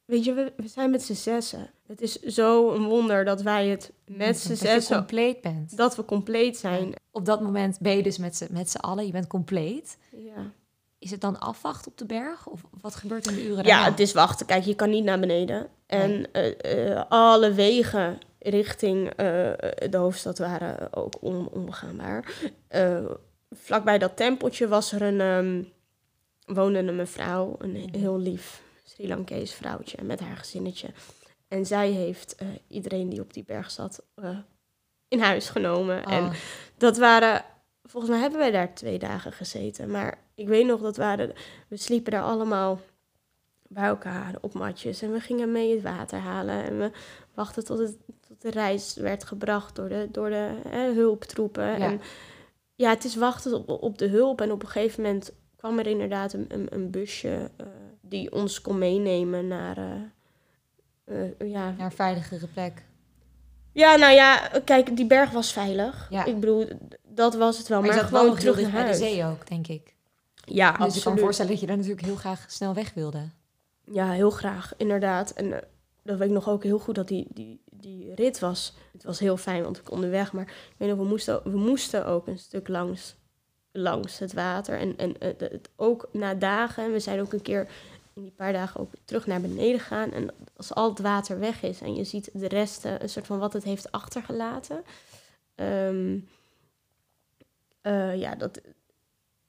[0.05, 1.71] weet je, we, we zijn met z'n zessen.
[1.87, 5.77] Het is zo een wonder dat wij het met z'n zessen, compleet bent.
[5.77, 6.95] dat we compleet zijn.
[7.11, 9.07] Op dat moment ben je dus met z'n met z'n allen.
[9.07, 9.99] Je bent compleet.
[10.11, 10.53] Ja.
[10.99, 12.47] Is het dan afwachten op de berg?
[12.47, 13.91] Of wat gebeurt in de uren Ja, daarna?
[13.91, 14.47] het is wachten.
[14.47, 15.69] Kijk, je kan niet naar beneden.
[15.87, 19.17] En eh, eh, alle wegen richting eh,
[19.91, 22.33] de hoofdstad waren ook on, onbegaanbaar.
[23.51, 25.63] Vlakbij dat tempeltje was er een, ehm,
[26.57, 30.89] woonde een mevrouw, een he- heel lief Sri Lankees vrouwtje met haar gezinnetje.
[31.49, 34.39] En zij heeft eh, iedereen die op die berg zat eh,
[35.09, 36.05] in huis genomen.
[36.05, 36.33] En Oh.
[36.77, 37.45] dat waren,
[37.83, 39.91] volgens mij hebben wij daar twee dagen gezeten.
[39.91, 41.33] Maar ik weet nog, dat waren,
[41.69, 42.81] we sliepen daar allemaal
[43.69, 45.03] bij elkaar op matjes.
[45.03, 46.65] En we gingen mee het water halen.
[46.65, 46.91] En we
[47.35, 47.97] wachten tot, het,
[48.29, 51.65] tot de reis werd gebracht door de, door de hè, hulptroepen.
[51.65, 51.79] Ja.
[51.79, 52.01] En
[52.75, 54.41] ja, het is wachten op, op de hulp.
[54.41, 57.67] En op een gegeven moment kwam er inderdaad een, een, een busje eh,
[58.01, 59.79] die ons kon meenemen naar...
[61.07, 62.83] eh, eh, ja, Naar een veiligere plek.
[63.73, 66.07] ja, nou ja, kijk, die berg was veilig.
[66.11, 66.25] Ja.
[66.25, 66.69] Ik bedoel,
[67.03, 67.81] dat was het wel.
[67.81, 69.95] Maar Maar, je wel gewoon heel terug naar bij de zee ook, denk ik.
[70.45, 73.29] Ja, Dus ik kan me voorstellen dat je daar natuurlijk heel graag snel weg wilde.
[73.85, 75.31] Ja, heel graag, inderdaad.
[75.31, 75.59] En eh,
[76.03, 78.75] dat weet ik nog ook heel goed dat die, die, die rit was.
[78.93, 80.33] Het was heel fijn, want we konden weg.
[80.33, 83.17] Maar ik weet nog, we moesten, we moesten ook een stuk langs,
[83.73, 84.79] langs het water.
[84.79, 86.85] En, en het ook na dagen.
[86.85, 87.69] En we zijn ook een keer
[88.17, 90.13] in die paar dagen ook terug naar beneden gaan.
[90.13, 93.39] En als al het water weg is en je ziet de resten, een soort van
[93.39, 94.83] wat het heeft achtergelaten.
[95.55, 96.19] ehm,
[97.81, 98.61] eh, ja, dat,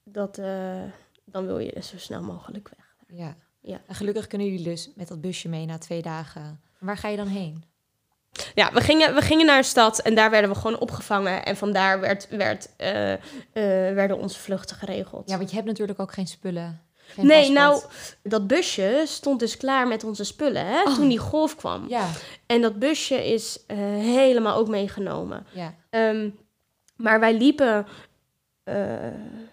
[0.04, 0.84] dat, eh,
[1.26, 3.18] dan wil je zo snel mogelijk weg.
[3.18, 3.36] Ja.
[3.62, 3.82] Ja.
[3.88, 6.62] En gelukkig kunnen jullie dus met dat busje mee na twee dagen.
[6.80, 7.64] Waar ga je dan heen?
[8.56, 11.46] Ja, we gingen, we gingen naar een stad en daar werden we gewoon opgevangen.
[11.46, 13.16] En vandaar werd, werd, eh,
[13.94, 15.30] werden onze vluchten geregeld.
[15.30, 16.87] Ja, want je hebt natuurlijk ook geen spullen.
[17.08, 17.60] Geen nee, paspoort.
[17.84, 17.84] nou,
[18.24, 20.96] dat busje stond dus klaar met onze spullen hè, Oh.
[20.96, 21.90] toen die golf kwam.
[21.90, 22.08] Ja,
[22.46, 25.46] En dat busje is eh, helemaal ook meegenomen.
[25.54, 25.74] ja.
[25.90, 26.30] Ehm,
[26.96, 27.88] maar wij liepen.
[28.64, 29.50] eh, een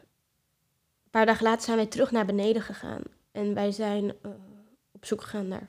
[1.11, 3.03] paar dagen later zijn wij terug naar beneden gegaan.
[3.33, 4.31] En wij zijn eh,
[4.93, 5.69] op zoek gegaan naar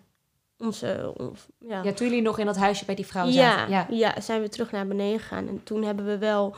[0.58, 1.14] onze.
[1.18, 1.84] ons- ja.
[1.84, 3.70] Ja, toen jullie nog in dat huisje bij die vrouw zaten.
[3.74, 4.22] Ja, ja.
[4.22, 5.48] zijn we terug naar beneden gegaan.
[5.48, 6.56] En toen hebben we wel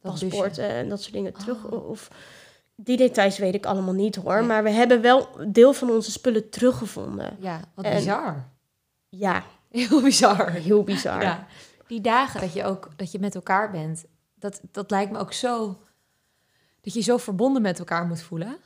[0.00, 0.62] paspoorten busje.
[0.62, 1.64] en dat soort dingen terug.
[1.64, 1.88] Oh.
[1.88, 2.08] Of,
[2.76, 4.34] die details weet ik allemaal niet hoor.
[4.38, 4.46] Nee.
[4.46, 7.36] Maar we hebben wel deel van onze spullen teruggevonden.
[7.40, 8.48] Ja, wat En- bizar.
[9.08, 10.50] Ja, Heel bizar.
[10.50, 11.22] heel bizar.
[11.22, 11.46] Ja.
[11.86, 14.04] Die dagen dat je ook dat je met elkaar bent,
[14.34, 15.78] dat, dat lijkt me ook zo.
[16.80, 18.56] Dat je zo verbonden met elkaar moet voelen.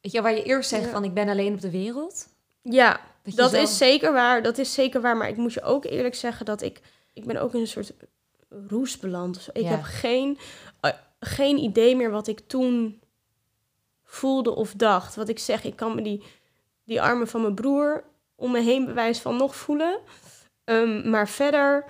[0.00, 0.90] Weet je, waar je eerst zegt Ja.
[0.90, 2.28] van ik ben alleen op de wereld.
[2.62, 2.90] Ja,
[3.22, 5.16] Dat, je Dat zo- is zeker waar, dat is zeker waar.
[5.16, 6.80] Maar ik moet je ook eerlijk zeggen dat ik...
[7.12, 7.92] Ik ben ook in een soort
[8.68, 9.48] roes beland.
[9.52, 9.68] Ik Ja.
[9.68, 10.38] heb geen,
[10.80, 13.00] eh, geen idee meer wat ik toen
[14.16, 15.14] voelde of dacht.
[15.16, 16.22] Wat ik zeg, ik kan me die,
[16.84, 19.98] die armen van mijn broer om me heen bewijs van nog voelen.
[20.64, 21.84] Ehm, maar verder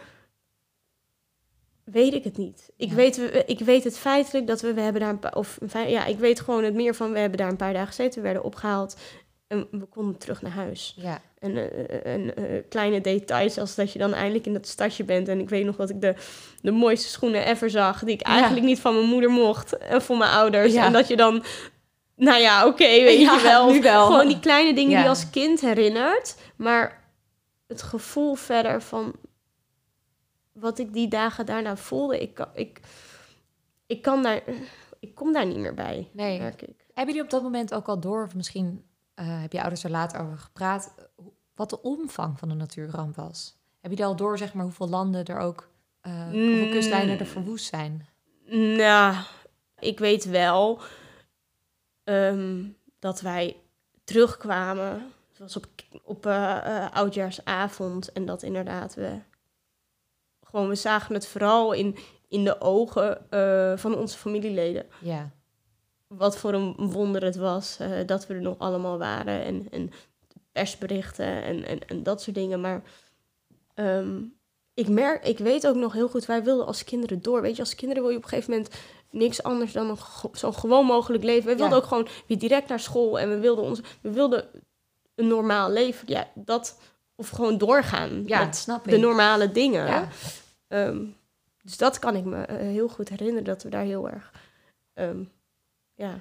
[1.84, 2.70] weet ik het niet.
[2.76, 2.94] Ik, Ja.
[2.94, 5.34] weet, we- ik weet het feitelijk dat we, we hebben daar een paar...
[5.36, 8.16] Of, ja, ik weet gewoon het meer van, we hebben daar een paar dagen gezeten.
[8.18, 8.96] We werden opgehaald
[9.46, 10.94] en we konden terug naar huis.
[10.96, 11.56] Ja, En,
[12.04, 15.28] en eh, kleine details als dat je dan eindelijk in dat stadje bent.
[15.28, 16.14] En ik weet nog dat ik de,
[16.62, 18.00] de mooiste schoenen ever zag.
[18.04, 18.32] Die ik Ja.
[18.32, 19.76] eigenlijk niet van mijn moeder mocht.
[19.78, 20.72] En van mijn ouders.
[20.72, 20.84] Ja.
[20.86, 21.42] En dat je dan...
[22.16, 23.80] Nou ja, oké, weet Ja, je wel.
[23.82, 24.06] wel.
[24.06, 25.02] Gewoon die kleine dingen die Ja.
[25.02, 26.36] je als kind herinnert.
[26.56, 27.04] Maar
[27.66, 29.12] het gevoel verder van...
[30.52, 32.20] Wat ik die dagen daarna voelde.
[32.20, 32.80] Ik, kan- ik,
[33.86, 34.42] ik kan daar...
[35.00, 36.38] Ik kom daar niet meer bij, nee.
[36.38, 36.84] merk ik.
[36.86, 39.90] Hebben jullie op dat moment ook al door, of misschien eh, heb je ouders er
[39.90, 40.94] later over gepraat,
[41.54, 43.56] wat de omvang van de natuurramp was?
[43.80, 45.68] Hebben jullie al door, zeg maar, hoeveel landen er ook,
[46.00, 46.70] eh, hoeveel Mm.
[46.70, 48.06] kustlijnen er verwoest zijn?
[48.76, 49.14] Nou,
[49.78, 50.80] ik weet wel
[52.06, 52.64] ehm,
[52.98, 53.56] dat wij
[54.04, 55.12] terugkwamen.
[55.28, 55.66] Het was op,
[56.04, 58.12] op eh, eh, oudjaarsavond.
[58.12, 59.18] En dat inderdaad we...
[60.42, 61.96] Gewoon, we zagen het vooral in,
[62.28, 64.86] in de ogen eh, van onze familieleden.
[65.00, 65.30] Ja,
[66.06, 69.44] Wat voor een wonder het was dat we er nog allemaal waren.
[69.44, 69.90] En, en
[70.52, 72.60] persberichten en, en, en dat soort dingen.
[72.60, 72.82] Maar
[73.74, 74.22] ehm,
[74.74, 77.42] ik, merk, ik weet ook nog heel goed, wij wilden als kinderen door.
[77.42, 78.74] Weet je, als kinderen wil je op een gegeven moment
[79.16, 79.98] niks anders dan een
[80.32, 81.46] zo gewoon mogelijk leven.
[81.46, 81.82] Wij wilden Ja.
[81.82, 83.18] ook gewoon weer direct naar school.
[83.18, 84.48] En we wilden, ons, we wilden
[85.14, 86.08] een normaal leven.
[86.08, 86.78] Ja, dat,
[87.14, 88.90] of gewoon doorgaan ja met dat snap ik.
[88.90, 89.86] de normale dingen.
[89.86, 90.08] ja.
[90.68, 91.04] Ehm,
[91.62, 94.32] dus dat kan ik me eh, heel goed herinneren, dat we daar heel erg
[94.94, 95.22] ehm,
[95.94, 96.20] ja,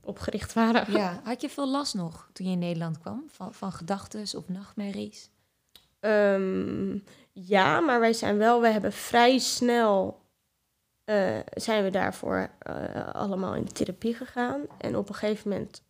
[0.00, 0.92] op gericht waren.
[0.92, 3.24] ja, had je veel last nog toen je in Nederland kwam?
[3.28, 5.30] Van, van gedachten of nachtmerries?
[6.00, 6.98] Ehm,
[7.32, 10.20] ja, maar wij zijn wel, we hebben vrij snel,
[11.06, 14.60] eh, zijn we daarvoor eh, allemaal in therapie gegaan.
[14.78, 15.82] En op een gegeven moment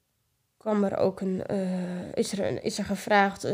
[0.56, 3.44] kwam er ook een, eh, is, er een is er gevraagd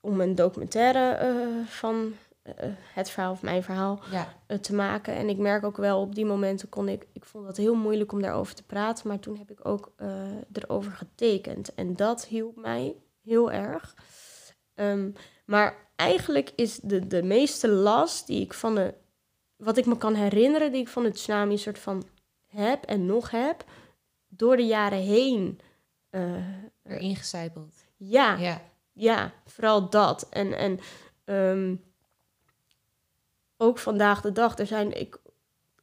[0.00, 1.18] om een documentaire
[1.66, 2.14] van
[2.94, 5.14] het verhaal of mijn verhaal Ja, te maken.
[5.14, 7.06] En ik merk ook wel, op die momenten kon ik...
[7.12, 9.08] Ik vond het heel moeilijk om daarover te praten.
[9.08, 9.92] Maar toen heb ik ook
[10.52, 11.74] erover getekend.
[11.74, 13.94] En dat hielp mij heel erg.
[14.74, 15.10] Ehm,
[15.44, 18.94] maar eigenlijk is de, de meeste last die ik van de...
[19.58, 22.04] Wat ik me kan herinneren, die ik van de tsunami soort van
[22.46, 23.64] heb en nog heb...
[24.30, 25.60] Door de jaren heen...
[26.10, 26.34] eh,
[26.82, 27.74] erin gecijpeld.
[27.96, 28.60] ja, Ja,
[28.92, 30.28] ja, vooral dat.
[30.30, 30.80] En, en
[31.24, 31.74] ehm,
[33.56, 35.18] ook vandaag de dag, er zijn, ik,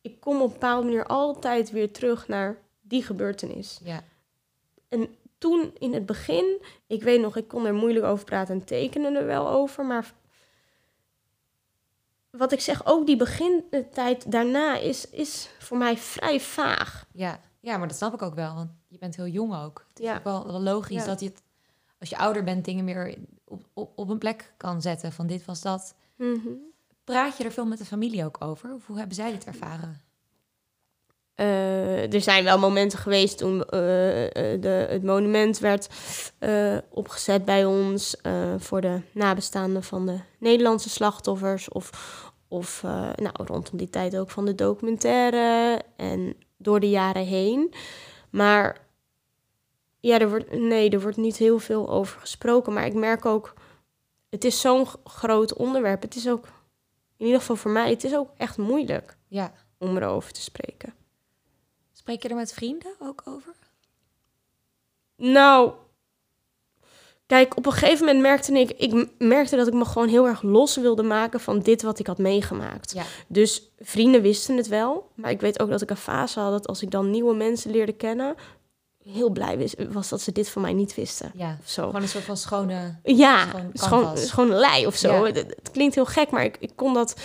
[0.01, 3.79] ik kom op een bepaalde manier altijd weer terug naar die gebeurtenis.
[3.83, 4.03] ja,
[5.37, 9.15] Toen in het begin, ik weet nog, ik kon er moeilijk over praten en tekenen
[9.15, 10.13] er wel over, maar
[12.37, 17.05] wat ik zeg, ook die begintijd daarna is, is voor mij vrij vaag.
[17.11, 17.39] ja.
[17.59, 19.85] Ja, maar dat snap ik ook wel, want je bent heel jong ook.
[19.89, 20.15] Het is Ja.
[20.17, 21.05] ook wel, wel logisch Ja.
[21.05, 21.41] dat je het,
[21.99, 25.11] als je ouder bent, dingen meer op, op, op een plek kan zetten.
[25.11, 25.95] Van dit was dat.
[26.17, 26.47] Mhm.
[27.03, 28.73] Praat je er veel met de familie ook over?
[28.73, 30.01] Of hoe hebben zij dit ervaren?
[31.35, 35.87] Eh, er zijn wel momenten geweest toen eh, eh, de, het monument werd
[36.89, 38.15] opgezet bij ons
[38.57, 41.69] voor de nabestaanden van de Nederlandse slachtoffers.
[41.69, 41.89] Of,
[42.55, 47.73] of eh, nou, rondom die tijd ook van de documentaire en door de jaren heen.
[48.29, 48.83] Maar
[49.99, 52.73] Ja, er wordt, nee, er wordt niet heel veel over gesproken.
[52.73, 53.53] Maar ik merk ook,
[54.29, 56.01] het is zo'n groot onderwerp.
[56.01, 56.45] Het is ook,
[57.17, 59.53] in ieder geval voor mij, het is ook echt moeilijk Ja.
[59.77, 60.93] om erover te spreken.
[61.93, 63.53] Spreek je er met vrienden ook over?
[65.15, 65.73] Nou,
[67.25, 70.41] kijk, op een gegeven moment merkte ik, ik merkte dat ik me gewoon heel erg
[70.41, 72.93] los wilde maken van dit wat ik had meegemaakt.
[72.93, 73.03] Ja.
[73.27, 76.67] Dus vrienden wisten het wel, maar ik weet ook dat ik een fase had dat
[76.67, 78.35] als ik dan nieuwe mensen leerde kennen,
[79.03, 81.31] heel blij was, dat ze dit van mij niet wisten.
[81.35, 81.57] Ja.
[81.61, 81.85] Of zo.
[81.85, 82.95] Gewoon een soort van schone...
[83.03, 83.45] Ja,
[84.13, 85.13] is gewoon een lei of zo.
[85.13, 85.23] Ja.
[85.23, 87.15] Het, het klinkt heel gek, maar ik, ik kon dat.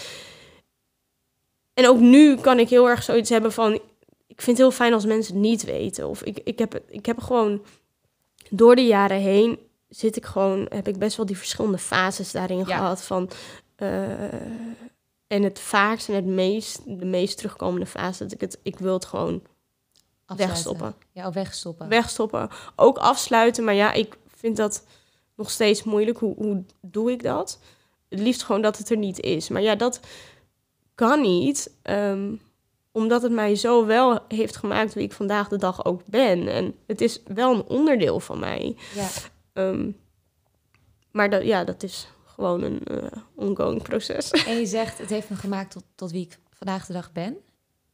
[1.74, 3.72] En ook nu kan ik heel erg zoiets hebben van.
[4.26, 6.08] Ik vind het heel fijn als mensen het niet weten.
[6.08, 7.62] Of ik, ik, heb, ik heb gewoon.
[8.50, 9.58] Door de jaren heen
[9.90, 10.66] zit ik gewoon.
[10.68, 12.64] Heb ik best wel die verschillende fases daarin Ja.
[12.64, 13.02] gehad.
[13.02, 13.30] Van.
[13.76, 14.32] eh,
[15.26, 16.80] en het vaakst en het meest.
[16.98, 18.22] De meest terugkomende fase.
[18.22, 18.58] Dat ik het.
[18.62, 19.42] Ik wil het gewoon
[20.26, 20.46] afsluiten.
[20.48, 21.88] wegstoppen Ja, wegstoppen.
[21.88, 22.48] wegstoppen.
[22.76, 23.64] Ook afsluiten.
[23.64, 24.84] Maar ja, ik vind dat
[25.36, 26.18] nog steeds moeilijk.
[26.18, 27.58] Hoe, hoe doe ik dat?
[28.08, 29.48] Het liefst gewoon dat het er niet is.
[29.48, 30.00] Maar ja, dat
[30.94, 31.70] kan niet.
[31.82, 32.34] ehm,
[32.92, 36.48] omdat het mij zo wel heeft gemaakt wie ik vandaag de dag ook ben.
[36.48, 38.76] En het is wel een onderdeel van mij.
[38.94, 39.08] Ja.
[39.52, 39.90] Ehm,
[41.10, 44.30] maar dat, ja, dat is gewoon een eh, ongoing proces.
[44.46, 47.36] En je zegt, het heeft me gemaakt tot, tot wie ik vandaag de dag ben.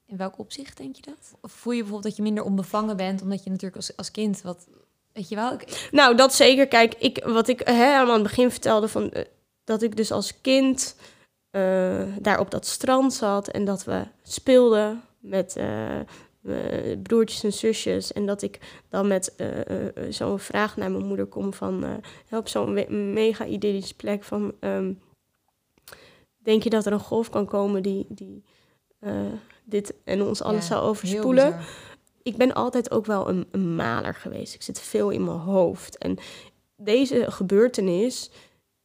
[0.06, 1.34] In welk opzicht denk je dat?
[1.40, 4.42] Of voel je bijvoorbeeld dat je minder onbevangen bent, omdat je natuurlijk als, als kind
[4.42, 4.66] wat...
[5.12, 5.52] Weet je wel?
[5.52, 6.68] Ik- Nou, dat zeker.
[6.68, 9.24] Kijk, ik, wat ik hè, aan het begin vertelde, van, eh,
[9.64, 10.96] dat ik dus als kind
[11.50, 15.56] eh, daar op dat strand zat en dat we speelden met
[17.02, 18.12] broertjes en zusjes.
[18.12, 21.84] En dat ik dan met eh, eh, eh, zo'n vraag naar mijn moeder kom van,
[21.84, 21.90] eh
[22.28, 24.92] help zo'n mega idyllische plek van, ehm,
[26.36, 28.44] denk je dat er een golf kan komen die, die
[28.98, 29.12] eh,
[29.64, 31.58] dit en ons alles Ja, zou overspoelen?
[32.22, 34.54] ik ben altijd ook wel een, een maler geweest.
[34.54, 35.98] Ik zit veel in mijn hoofd.
[35.98, 36.16] En
[36.76, 38.30] deze gebeurtenis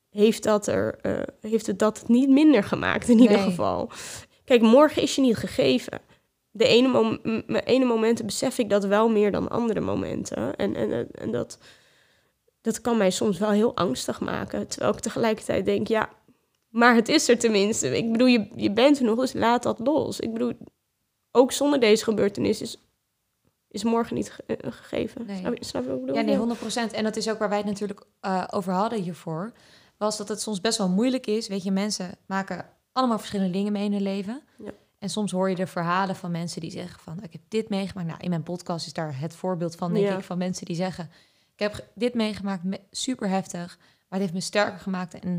[0.10, 3.46] heeft, dat er, eh, heeft het dat niet minder gemaakt, in ieder Nee.
[3.46, 3.90] geval.
[4.46, 6.00] Kijk, morgen is je niet gegeven.
[6.52, 7.20] De ene, mom
[7.64, 10.56] ene momenten besef ik dat wel meer dan andere momenten.
[10.56, 11.58] En, en, en- dat,
[12.62, 14.68] dat kan mij soms wel heel angstig maken.
[14.68, 16.10] Terwijl ik tegelijkertijd denk, ja,
[16.70, 17.98] maar het is er tenminste.
[17.98, 20.20] Ik bedoel, je, je bent er nog, dus laat dat los.
[20.20, 20.54] Ik bedoel,
[21.32, 22.78] ook zonder deze gebeurtenis is,
[23.68, 25.26] is morgen niet ge- eh, gegeven.
[25.26, 25.38] Nee.
[25.38, 26.22] Snap, je, snap je wat ik bedoel?
[26.22, 26.94] Ja, nee, 100%.
[26.94, 29.52] En dat is ook waar wij het natuurlijk eh, over hadden hiervoor.
[29.98, 31.48] Was dat het soms best wel moeilijk is.
[31.48, 34.42] Weet je, mensen maken allemaal verschillende dingen mee in hun leven.
[34.64, 34.72] Ja.
[35.02, 37.18] En soms hoor je de verhalen van mensen die zeggen van...
[37.24, 38.08] ik heb dit meegemaakt.
[38.08, 40.18] Nou, in mijn podcast is daar het voorbeeld van, denk Ja.
[40.18, 41.12] ik, van mensen die zeggen...
[41.54, 43.78] ik heb dit meegemaakt, me- super heftig.
[43.78, 45.38] Maar het heeft me sterker gemaakt en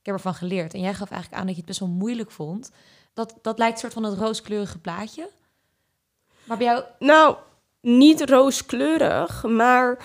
[0.00, 0.74] ik heb ervan geleerd.
[0.74, 2.70] En jij gaf eigenlijk aan dat je het best wel moeilijk vond.
[3.12, 5.28] Dat, dat lijkt een soort van het rooskleurige plaatje.
[6.44, 6.84] Maar bij jou...
[6.98, 7.36] Nou,
[7.80, 9.98] niet rooskleurig, maar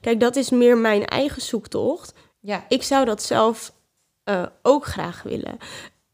[0.00, 2.12] kijk, dat is meer mijn eigen zoektocht.
[2.40, 3.72] Ja, Ik zou dat zelf
[4.24, 5.56] eh, ook graag willen.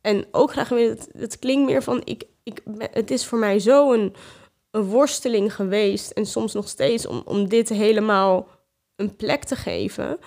[0.01, 3.59] En ook graag willen, het, het klinkt meer van, ik, ik, het is voor mij
[3.59, 4.15] zo een,
[4.71, 8.49] een worsteling geweest en soms nog steeds om, om dit helemaal
[8.97, 10.19] een plek te geven.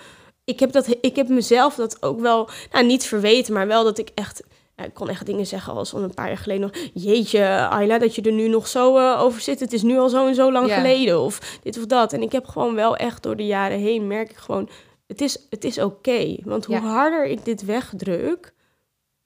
[0.44, 3.98] Ik heb, dat, ik heb mezelf dat ook wel, nou niet verweten, maar wel dat
[3.98, 4.42] ik echt,
[4.76, 8.14] ik kon echt dingen zeggen als van een paar jaar geleden nog, jeetje Ayla, dat
[8.14, 9.60] je er nu nog zo eh, over zit.
[9.60, 12.12] Het is nu al zo en zo lang geleden of dit of dat.
[12.12, 14.68] En ik heb gewoon wel echt door de jaren heen, merk ik gewoon,
[15.06, 16.36] het is, het is oké.
[16.44, 18.54] Want hoe harder ik dit wegdruk,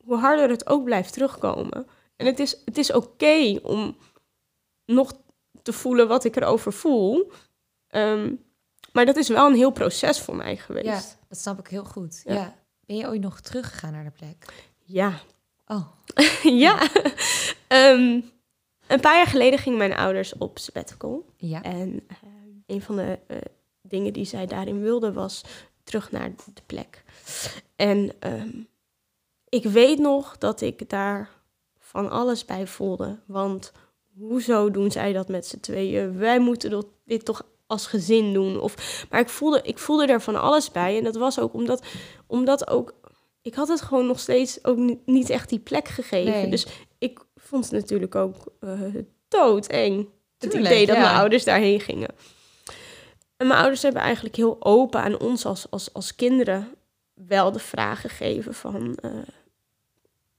[0.04, 1.86] hoe harder het ook blijft terugkomen.
[2.20, 3.96] En het is, het is oké om
[4.86, 5.12] nog
[5.62, 7.32] te voelen wat ik erover voel.
[7.88, 8.34] Ehm,
[8.92, 10.86] maar dat is wel een heel proces voor mij geweest.
[10.86, 12.22] ja, dat snap ik heel goed.
[12.24, 12.34] Ja.
[12.34, 12.54] Ja.
[12.86, 14.66] Ben je ooit nog teruggegaan naar de plek?
[14.84, 15.20] Ja.
[15.66, 15.86] Oh,
[16.64, 16.88] ja.
[17.68, 18.20] Ehm,
[18.86, 21.24] een paar jaar geleden gingen mijn ouders op sabbatical.
[21.36, 21.62] ja.
[21.62, 22.16] En eh,
[22.66, 23.36] een van de eh,
[23.82, 25.44] dingen die zij daarin wilden was
[25.84, 27.04] terug naar de plek.
[27.76, 28.62] En ehm,
[29.48, 31.39] ik weet nog dat ik daar
[31.90, 33.18] van alles bij voelde.
[33.26, 33.72] Want
[34.18, 36.18] hoezo doen zij dat met z'n tweeën?
[36.18, 38.60] Wij moeten dat- dit toch als gezin doen.
[38.60, 40.98] Of, maar ik voelde, ik voelde er van alles bij.
[40.98, 41.84] En dat was ook omdat,
[42.26, 42.94] omdat ook...
[43.42, 46.32] Ik had het gewoon nog steeds ook ni- niet echt die plek gegeven.
[46.32, 46.50] Nee.
[46.50, 46.66] Dus
[46.98, 48.80] ik vond het natuurlijk ook eh
[49.28, 50.08] doodeng.
[50.38, 51.02] Het Tuurlijk, idee dat ja.
[51.02, 52.08] mijn ouders daarheen gingen.
[53.36, 56.68] En mijn ouders hebben eigenlijk heel open aan ons als, als, als kinderen
[57.14, 59.10] wel de vraag gegeven van eh,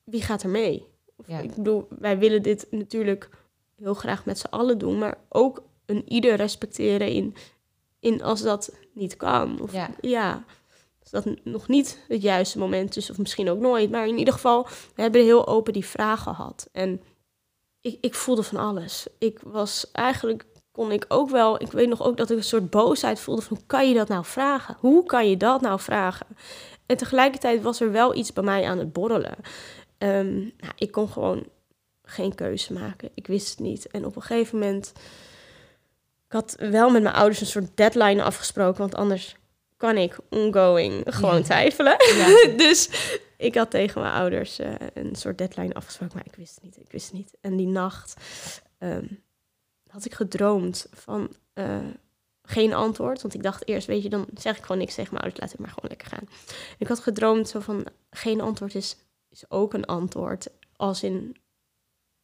[0.03, 0.89] wie gaat er mee?
[1.21, 1.39] Of, Ja.
[1.39, 3.29] Ik bedoel, wij willen dit natuurlijk
[3.77, 7.35] heel graag met z'n allen doen, maar ook een ieder respecteren in,
[7.99, 9.61] in als dat niet kan.
[9.61, 9.89] Of, Ja.
[10.01, 10.43] ja,
[10.99, 13.91] als dat nog niet het juiste moment is, of misschien ook nooit.
[13.91, 16.69] Maar in ieder geval, we hebben heel open die vraag gehad.
[16.71, 17.01] En
[17.81, 19.07] ik, ik voelde van alles.
[19.17, 21.61] Ik was eigenlijk kon ik ook wel...
[21.61, 23.57] Ik weet nog ook dat ik een soort boosheid voelde van...
[23.57, 24.77] Hoe kan je dat nou vragen?
[24.79, 26.27] Hoe kan je dat nou vragen?
[26.85, 29.35] En tegelijkertijd was er wel iets bij mij aan het borrelen.
[30.01, 31.47] Ehm, nou, ik kon gewoon
[32.03, 33.09] geen keuze maken.
[33.13, 33.87] Ik wist het niet.
[33.87, 34.91] En op een gegeven moment...
[36.25, 38.79] Ik had wel met mijn ouders een soort deadline afgesproken...
[38.79, 39.35] want anders
[39.77, 41.41] kan ik ongoing gewoon Ja.
[41.43, 41.95] twijfelen.
[42.15, 42.47] Ja.
[42.65, 42.89] dus
[43.37, 46.77] ik had tegen mijn ouders eh, een soort deadline afgesproken, maar ik wist het niet.
[46.77, 47.33] Ik wist het niet.
[47.41, 48.15] En die nacht
[48.77, 49.05] ehm,
[49.87, 51.77] had ik gedroomd van eh,
[52.43, 53.21] geen antwoord.
[53.21, 55.51] Want ik dacht eerst, weet je, dan zeg ik gewoon niks tegen mijn ouders, laat
[55.51, 56.27] het maar gewoon lekker gaan.
[56.77, 58.95] ik had gedroomd zo van geen antwoord is,
[59.31, 60.47] is ook een antwoord.
[60.75, 61.35] Als in,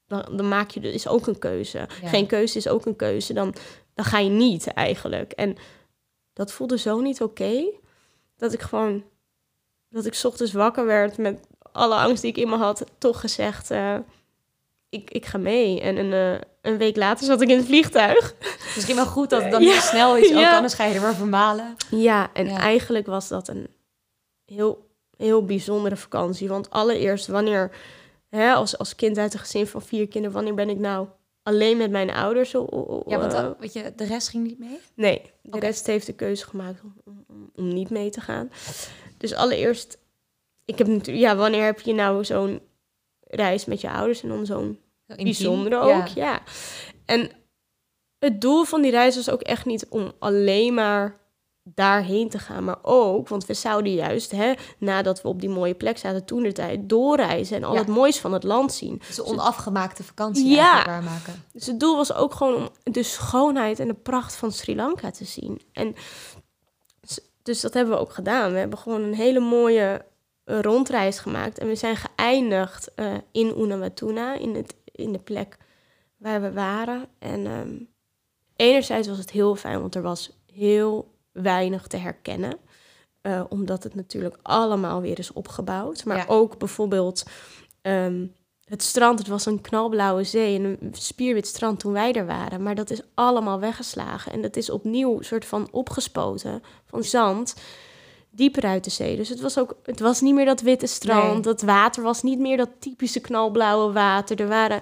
[0.07, 1.77] dan, dan maak je, is ook een keuze.
[1.77, 2.07] Ja.
[2.07, 3.33] Geen keuze is ook een keuze.
[3.33, 3.55] Dan,
[3.93, 5.31] dan ga je niet eigenlijk.
[5.31, 5.55] En
[6.33, 7.63] dat voelde zo niet oké.
[8.37, 9.03] dat ik gewoon,
[9.89, 13.19] dat ik 's ochtends wakker werd met alle angst die ik in me had, toch
[13.19, 13.97] gezegd, eh,
[14.89, 15.81] ik, ik ga mee.
[15.81, 18.35] En een, eh, een week later zat ik in het vliegtuig.
[18.75, 19.79] Misschien wel goed dat het dan Ja.
[19.79, 20.55] snel is, ook Ja.
[20.55, 21.75] anders ga je er maar vermalen.
[21.89, 22.57] Ja, en Ja.
[22.57, 23.67] eigenlijk was dat een
[24.45, 24.86] heel,
[25.17, 26.47] heel bijzondere vakantie.
[26.47, 27.71] Want allereerst, wanneer,
[28.29, 31.07] hè, als, als kind uit een gezin van vier kinderen, wanneer ben ik nou
[31.43, 32.55] alleen met mijn ouders?
[32.55, 34.79] O- Ja, want eh, weet je, de rest ging niet mee?
[34.95, 38.51] Nee, de rest heeft de keuze gemaakt om, om, niet mee te gaan.
[39.17, 39.97] Dus allereerst,
[40.65, 42.61] ik heb natuurlijk, ja, wanneer heb je nou zo'n
[43.19, 45.99] reis met je ouders en dan zo'n bijzondere Ja.
[45.99, 46.41] ook, ja.
[47.05, 47.29] En
[48.19, 51.17] het doel van die reis was ook echt niet om alleen maar
[51.73, 55.73] daarheen te gaan, maar ook, want we zouden juist, hè, nadat we op die mooie
[55.75, 57.79] plek zaten toen de tijd, doorreizen en al Ja.
[57.79, 59.01] het moois van het land zien.
[59.07, 60.85] Dus een onafgemaakte vakantie Ja.
[60.85, 61.43] waarmaken.
[61.53, 65.11] Dus het doel was ook gewoon om de schoonheid en de pracht van Sri Lanka
[65.11, 65.61] te zien.
[65.71, 65.95] En
[67.43, 68.51] dus dat hebben we ook gedaan.
[68.51, 70.05] We hebben gewoon een hele mooie
[70.45, 71.57] rondreis gemaakt.
[71.57, 75.57] En we zijn geëindigd eh, in Unawatuna, in, het, in de plek
[76.17, 77.05] waar we waren.
[77.19, 77.75] En ehm,
[78.55, 82.57] enerzijds was het heel fijn, want er was heel weinig te herkennen.
[83.21, 86.05] Eh, omdat het natuurlijk allemaal weer is opgebouwd.
[86.05, 86.25] Maar Ja.
[86.27, 87.23] ook bijvoorbeeld
[87.81, 88.25] ehm,
[88.63, 89.19] het strand.
[89.19, 92.63] Het was een knalblauwe zee en een spierwit strand toen wij er waren.
[92.63, 94.31] Maar dat is allemaal weggeslagen.
[94.31, 97.55] En dat is opnieuw een soort van opgespoten van zand
[98.29, 99.15] dieper uit de zee.
[99.15, 101.33] Dus het was ook, het was niet meer dat witte strand.
[101.33, 101.41] Nee.
[101.41, 104.41] Dat water was niet meer dat typische knalblauwe water.
[104.41, 104.81] Er waren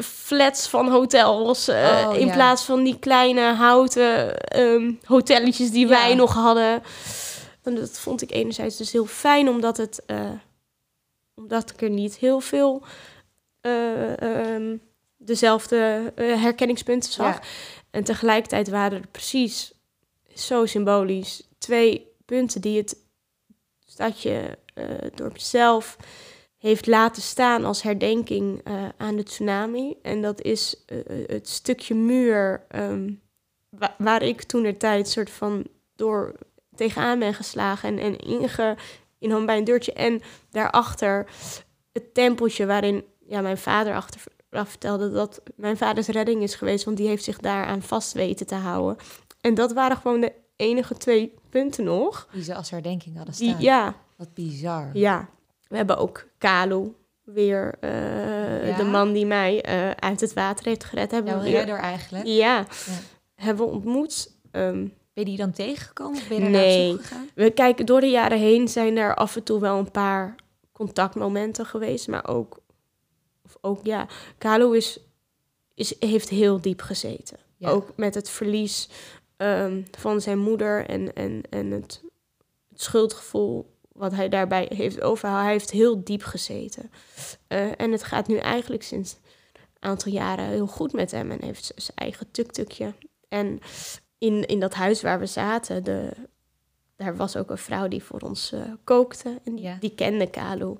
[0.00, 1.68] flats van hotels.
[1.68, 2.32] eh, Oh, in ja.
[2.32, 5.88] plaats van die kleine houten ehm, hotelletjes die Ja.
[5.88, 6.82] wij nog hadden.
[7.62, 10.02] En dat vond ik enerzijds dus heel fijn, omdat het...
[10.06, 10.30] eh,
[11.34, 12.82] omdat ik er niet heel veel
[13.60, 14.76] eh, ehm,
[15.16, 17.34] dezelfde herkenningspunten zag.
[17.34, 17.42] Ja.
[17.90, 19.72] En tegelijkertijd waren er precies
[20.34, 22.96] zo symbolisch twee punten die het
[23.86, 24.58] stadje
[25.14, 25.96] dorp zelf
[26.60, 29.96] heeft laten staan als herdenking eh, aan de tsunami.
[30.02, 33.12] En dat is eh, het stukje muur ehm,
[33.68, 36.34] wa- waar ik toen de tijd soort van door
[36.74, 38.76] tegenaan ben geslagen en, en inge,
[39.18, 39.92] in bij een deurtje.
[39.92, 41.26] En daarachter
[41.92, 46.96] het tempeltje waarin ja, mijn vader achteraf vertelde dat mijn vaders redding is geweest, want
[46.96, 48.96] die heeft zich daaraan vast weten te houden.
[49.40, 52.28] En dat waren gewoon de enige twee punten nog.
[52.32, 53.60] Die ze als herdenking hadden Die, staan.
[53.60, 54.90] ja, Wat bizar.
[54.92, 55.28] ja.
[55.70, 56.92] We hebben ook Kalu,
[57.24, 58.76] weer eh, Ja?
[58.76, 61.10] de man die mij eh, uit het water heeft gered.
[61.10, 62.26] Hebben Jouw redder eigenlijk.
[62.26, 62.66] Ja, Ja.
[63.34, 64.32] hebben we ontmoet.
[64.50, 66.96] Ehm, Ben je die dan tegengekomen of ben je Nee.
[66.96, 67.28] gegaan?
[67.34, 70.34] we kijken door de jaren heen zijn er af en toe wel een paar
[70.72, 72.58] contactmomenten geweest, maar ook,
[73.44, 74.06] of ook ja,
[74.38, 75.00] Kalu is,
[75.74, 77.38] is, heeft heel diep gezeten.
[77.56, 77.70] Ja.
[77.70, 78.88] Ook met het verlies
[79.36, 82.02] ehm, van zijn moeder en, en, en het,
[82.70, 85.44] het schuldgevoel wat hij daarbij heeft overgehouden.
[85.44, 86.90] Hij heeft heel diep gezeten.
[87.46, 89.16] Eh, en het gaat nu eigenlijk sinds
[89.52, 91.30] een aantal jaren heel goed met hem.
[91.30, 92.94] En heeft zijn eigen tuk-tukje.
[93.28, 93.58] En
[94.18, 96.10] in, in dat huis waar we zaten, de,
[96.96, 99.40] daar was ook een vrouw die voor ons eh, kookte.
[99.44, 99.76] En die, Ja.
[99.80, 100.76] die kende Kalu.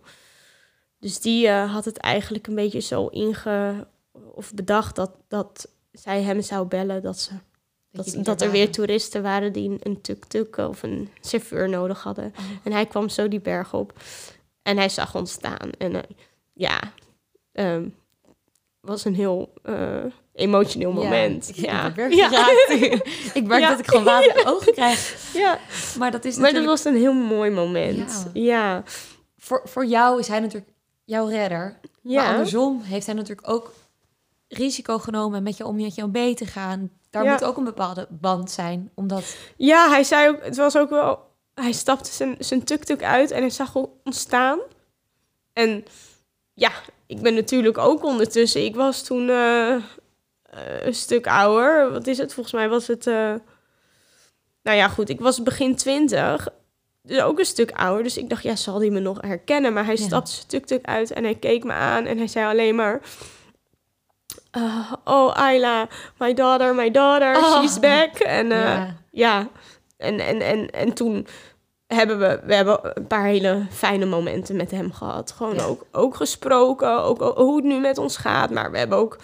[0.98, 3.86] Dus die eh, had het eigenlijk een beetje zo inge...
[4.34, 7.32] of bedacht dat, dat zij hem zou bellen dat ze
[7.92, 12.24] dat, dat er er weer toeristen waren die een- tuk-tuk of een chauffeur nodig hadden.
[12.38, 12.44] Oh.
[12.64, 13.92] En hij kwam zo die berg op.
[14.62, 15.70] En hij zag ons staan.
[15.78, 16.02] En eh,
[16.52, 16.80] ja,
[17.52, 17.88] ehm,
[18.80, 21.50] was een heel eh, emotioneel moment.
[21.54, 22.28] Ja, ik ja.
[22.28, 22.70] geraakt.
[23.36, 23.68] ik merk Ja.
[23.70, 25.30] dat ik gewoon water in ogen krijg.
[25.34, 25.58] ja.
[25.98, 26.66] Maar dat is maar dat natuurlijk...
[26.66, 28.24] was een heel mooi moment.
[28.32, 28.40] Ja.
[28.42, 28.82] Ja,
[29.38, 30.72] Voor, voor jou is hij natuurlijk
[31.04, 31.78] jouw redder.
[32.02, 32.22] ja.
[32.22, 33.72] Maar andersom heeft hij natuurlijk ook
[34.48, 36.90] risico genomen met je om met jou mee te gaan.
[37.10, 37.32] Daar Ja.
[37.32, 38.90] moet ook een bepaalde band zijn.
[38.94, 43.30] Omdat, Ja, hij zei ook, het was ook wel, hij stapte zijn, zijn tuk-tuk uit
[43.30, 44.58] en hij zag ons staan.
[45.52, 45.84] En
[46.54, 46.70] ja,
[47.06, 49.82] ik ben natuurlijk ook ondertussen, ik was toen eh, eh,
[50.80, 51.90] een stuk ouder.
[51.92, 52.34] Wat is het?
[52.34, 53.06] Volgens mij was het...
[53.06, 53.34] eh,
[54.62, 55.08] nou ja, goed.
[55.08, 56.48] Ik was begin twintig.
[57.02, 58.02] Dus ook een stuk ouder.
[58.02, 59.72] Dus ik dacht, ja, zal hij me nog herkennen?
[59.72, 60.04] Maar hij Ja.
[60.04, 62.04] stapte stuk-stuk uit en hij keek me aan.
[62.06, 63.00] En hij zei alleen maar...
[64.50, 67.60] eh, oh, Ayla, my daughter, my daughter, Oh.
[67.60, 68.14] she's back.
[68.18, 68.96] En eh, ja.
[69.10, 69.48] ja,
[69.96, 71.26] en, en, en, en toen
[71.86, 75.32] hebben we, we hebben een paar hele fijne momenten met hem gehad.
[75.32, 75.64] Gewoon Ja.
[75.64, 78.50] ook, ook gesproken, ook hoe het nu met ons gaat.
[78.50, 79.18] Maar we hebben ook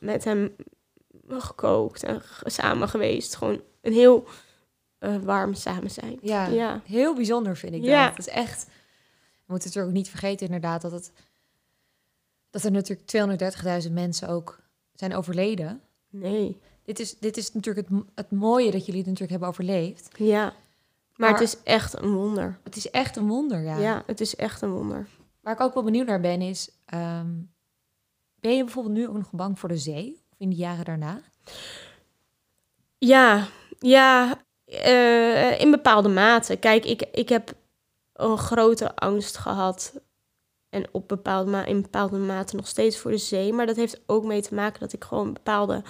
[0.00, 0.56] met hem
[1.28, 3.36] gekookt en samen geweest.
[3.36, 4.26] Gewoon een heel
[4.98, 6.18] eh, warm samen zijn.
[6.22, 6.46] Ja.
[6.46, 6.80] Ja.
[6.84, 7.90] Heel bijzonder vind ik dat.
[7.90, 8.08] Ja.
[8.08, 8.64] Het is echt...
[9.46, 11.12] We moeten natuurlijk ook niet vergeten inderdaad dat het...
[12.56, 14.58] Dat er natuurlijk 230.000 mensen ook
[14.94, 15.80] zijn overleden.
[16.10, 16.60] Nee.
[16.84, 20.08] Dit is, dit is natuurlijk het, het mooie dat jullie het natuurlijk hebben overleefd.
[20.18, 20.42] Ja.
[20.44, 20.52] Maar,
[21.16, 22.58] Maar- het is echt een wonder.
[22.64, 23.76] Het is echt een wonder, ja.
[23.78, 24.02] Ja.
[24.06, 25.06] het is echt een wonder.
[25.40, 26.70] Waar ik ook wel benieuwd naar ben is...
[26.84, 27.30] ehm,
[28.40, 30.22] ben je bijvoorbeeld nu ook nog bang voor de zee?
[30.32, 31.20] Of in de jaren daarna?
[32.98, 33.46] Ja,
[33.78, 36.56] ja, eh, in bepaalde mate.
[36.56, 37.52] Kijk, ik, ik heb
[38.12, 39.92] een grote angst gehad.
[40.76, 43.52] En op bepaalde ma in bepaalde mate nog steeds voor de zee.
[43.52, 45.82] Maar dat heeft ook mee te maken dat ik gewoon bepaalde...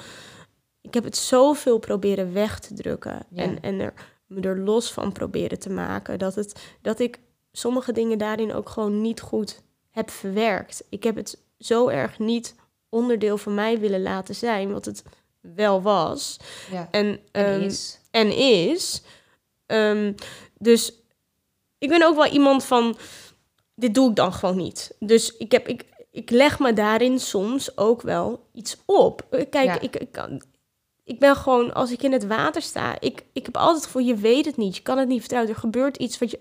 [0.81, 3.27] Ik heb het zoveel proberen weg te drukken.
[3.31, 3.43] Ja.
[3.43, 3.93] En, en er,
[4.27, 6.19] me er los van proberen te maken.
[6.19, 7.21] Dat, het, dat ik
[7.53, 10.85] sommige dingen daarin ook gewoon niet goed heb verwerkt.
[10.89, 12.55] Ik heb het zo erg niet
[12.89, 14.73] onderdeel van mij willen laten zijn.
[14.73, 15.05] Wat het
[15.41, 16.37] wel was.
[16.71, 16.89] Ja.
[16.91, 18.01] En, En ehm, is.
[18.11, 19.03] en is.
[19.67, 20.13] Ehm,
[20.59, 20.93] dus
[21.79, 22.97] ik ben ook wel iemand van,
[23.77, 24.95] dit doe ik dan gewoon niet.
[24.99, 29.27] Dus ik, heb, ik, ik leg me daarin soms ook wel iets op.
[29.31, 29.81] Eh, Kijk, Ja.
[29.81, 30.43] ik, ik, kan,
[31.05, 34.03] ik ben gewoon, als ik in het water sta, ik, ik heb altijd het gevoel,
[34.07, 34.77] je weet het niet.
[34.77, 35.53] Je kan het niet vertrouwen.
[35.53, 36.37] Er gebeurt iets wat je...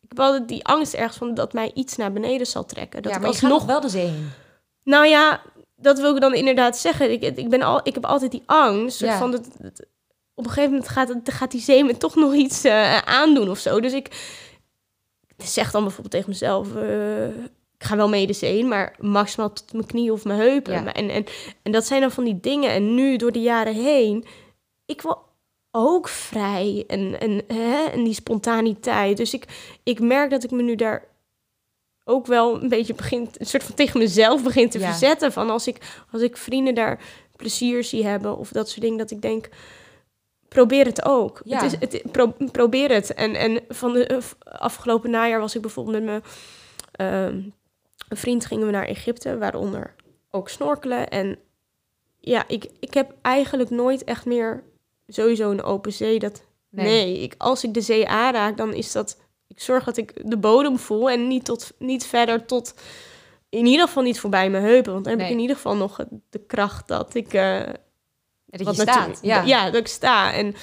[0.00, 3.02] Ik heb altijd die angst ergens van dat mij iets naar beneden zal trekken.
[3.02, 4.30] Dat ja, maar je gaat alsnog nog wel de zee in.
[4.82, 5.42] nou ja,
[5.76, 7.10] dat wil ik dan inderdaad zeggen.
[7.12, 9.00] Ik, ik, ben al, ik heb altijd die angst.
[9.00, 9.18] Ja.
[9.18, 9.86] Van dat, dat-
[10.34, 13.50] op een gegeven moment gaat, het- gaat die zee me toch nog iets eh, aandoen
[13.50, 13.80] of zo.
[13.80, 14.32] Dus ik
[15.36, 16.76] zeg dan bijvoorbeeld tegen mezelf...
[16.76, 17.26] eh,
[17.78, 20.72] ik ga wel mee zee in, maar maximaal tot mijn knie of mijn heupen.
[20.72, 20.92] Ja.
[20.92, 21.24] En, en,
[21.62, 22.70] en dat zijn dan van die dingen.
[22.70, 24.24] En nu, door de jaren heen...
[24.86, 25.18] Ik wil
[25.70, 29.16] ook vrij en, en, hè, en die spontaniteit.
[29.16, 29.44] Dus ik,
[29.82, 31.04] ik merk dat ik me nu daar
[32.04, 34.88] ook wel een beetje begin, een soort van tegen mezelf begin te Ja.
[34.90, 35.32] verzetten.
[35.32, 37.00] Van als ik, als ik vrienden daar
[37.36, 39.48] plezier zie hebben of dat soort dingen, dat ik denk,
[40.54, 41.40] probeer het ook.
[41.44, 41.62] Ja.
[41.62, 43.14] Het is, het, pro- probeer het.
[43.14, 46.22] En, en van de eh, afgelopen najaar was ik bijvoorbeeld met mijn
[46.92, 47.36] ehm,
[48.08, 49.94] een vriend gingen we naar Egypte, waaronder
[50.30, 51.08] ook snorkelen.
[51.08, 51.38] En
[52.20, 54.62] ja, ik, ik heb eigenlijk nooit echt meer
[55.08, 56.18] sowieso een open zee.
[56.18, 59.22] Dat, nee, ik, als ik de zee aanraak, dan is dat...
[59.48, 62.74] Ik zorg dat ik de bodem voel en niet, tot, niet verder tot...
[63.48, 64.92] In ieder geval niet voorbij mijn heupen.
[64.92, 65.30] Want dan heb Nee.
[65.30, 67.32] ik in ieder geval nog de kracht dat ik...
[67.34, 67.60] eh,
[68.58, 69.18] Dat je wat staat.
[69.22, 69.42] Ja.
[69.42, 70.32] ja, dat ik sta.
[70.32, 70.54] En,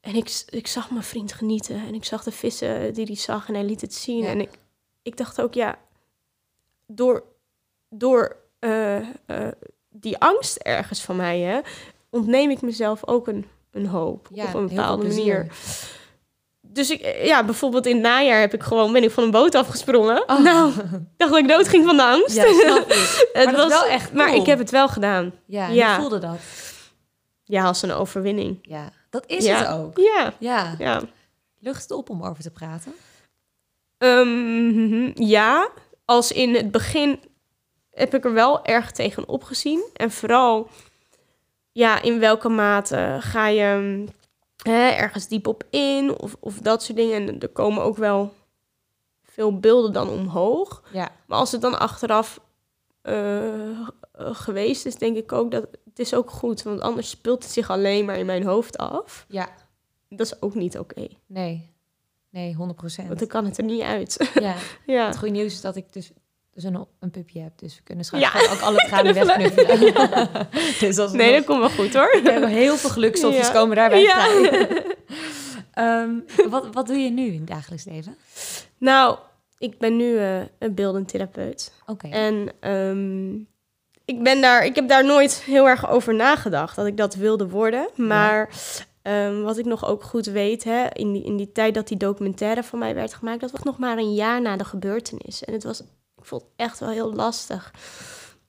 [0.00, 1.86] en ik, ik zag mijn vriend genieten.
[1.86, 4.22] En ik zag de vissen die hij zag en hij liet het zien.
[4.22, 4.28] Ja.
[4.28, 4.50] En ik,
[5.02, 5.78] ik dacht ook, ja,
[6.86, 7.24] door,
[7.88, 9.52] door eh, eh,
[9.88, 11.60] die angst ergens van mij, hè,
[12.10, 14.28] ontneem ik mezelf ook een, een hoop.
[14.32, 15.46] Ja, op een bepaalde manier.
[16.72, 19.30] Dus ik, eh, ja, bijvoorbeeld in het najaar heb ik gewoon, ben ik van een
[19.30, 20.22] boot afgesprongen.
[20.28, 20.38] Oh.
[20.44, 20.74] Nou, ik
[21.16, 22.36] dacht dat ik dood ging van de angst.
[22.36, 23.28] Ja, snap ik.
[23.32, 25.32] het Maar is wel echt Maar ik heb het wel gedaan.
[25.46, 25.94] Ja, Ja.
[25.94, 26.38] je voelde dat.
[27.44, 28.58] Ja, als een overwinning.
[28.62, 29.56] Ja, dat is Ja.
[29.58, 29.98] het ook.
[29.98, 30.74] Ja, Ja.
[30.78, 31.00] ja.
[31.58, 32.92] Lucht het op om over te praten.
[33.98, 35.68] Ehm, ja,
[36.04, 37.20] als in het begin
[37.90, 39.82] heb ik er wel erg tegen opgezien.
[39.94, 40.68] En vooral,
[41.72, 44.04] ja, in welke mate ga je
[44.62, 47.28] hè, ergens diep op in of, of dat soort dingen.
[47.28, 48.34] En er komen ook wel
[49.22, 50.82] veel beelden dan omhoog.
[50.92, 51.08] Ja.
[51.26, 52.40] Maar als het dan achteraf
[53.02, 56.62] eh, geweest is, denk ik ook dat het is ook goed.
[56.62, 59.24] Want anders speelt het zich alleen maar in mijn hoofd af.
[59.28, 59.48] Ja.
[60.08, 61.08] Dat is ook niet oké.
[61.26, 61.68] Nee.
[62.30, 63.06] Nee, 100 procent.
[63.06, 64.30] Want dan kan het er niet uit.
[64.34, 64.56] Ja.
[64.94, 65.06] ja.
[65.06, 66.12] Het goede nieuws is dat ik dus,
[66.54, 67.58] dus een, een pupje heb.
[67.58, 68.52] Dus we kunnen straks Ja.
[68.52, 69.54] ook alle tranen Knuffelen.
[69.54, 70.48] wegknuffelen.
[70.80, 72.18] dus als Nee, dat komt wel goed hoor.
[72.22, 73.52] we hebben heel veel gelukstofjes Ja.
[73.52, 74.26] komen daarbij Ja.
[75.72, 76.10] Ehm,
[76.48, 78.16] wat, wat doe je nu in het dagelijks leven?
[78.78, 79.18] Nou,
[79.58, 81.72] ik ben nu eh, een beeldend therapeut.
[81.86, 82.08] Oké.
[82.08, 83.34] En ehm,
[84.04, 87.48] ik, ben daar, ik heb daar nooit heel erg over nagedacht dat ik dat wilde
[87.48, 87.88] worden.
[87.96, 88.48] Maar
[89.02, 91.96] ehm, wat ik nog ook goed weet, hè, in, die, in die tijd dat die
[91.96, 95.44] documentaire van mij werd gemaakt, dat was nog maar een jaar na de gebeurtenis.
[95.44, 95.82] En het was,
[96.20, 97.74] ik vond het echt wel heel lastig.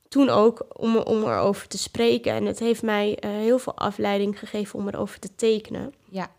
[0.07, 2.33] Toen ook om, om erover te spreken.
[2.33, 5.93] En het heeft mij eh, heel veel afleiding gegeven om erover te tekenen.
[6.09, 6.31] Ja.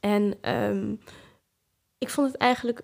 [0.00, 0.94] En ehm,
[1.98, 2.82] ik vond het eigenlijk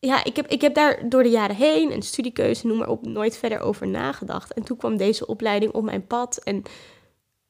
[0.00, 3.06] ja, ik heb, ik heb daar door de jaren heen en studiekeuze, noem maar op,
[3.06, 4.52] nooit verder over nagedacht.
[4.52, 6.38] En toen kwam deze opleiding op mijn pad.
[6.38, 6.62] En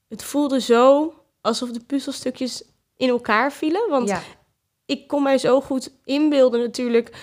[0.09, 2.65] het voelde zo alsof de puzzelstukjes
[2.97, 3.89] in elkaar vielen.
[3.89, 4.23] Want ja.
[4.87, 7.17] ik kon mij zo goed inbeelden natuurlijk,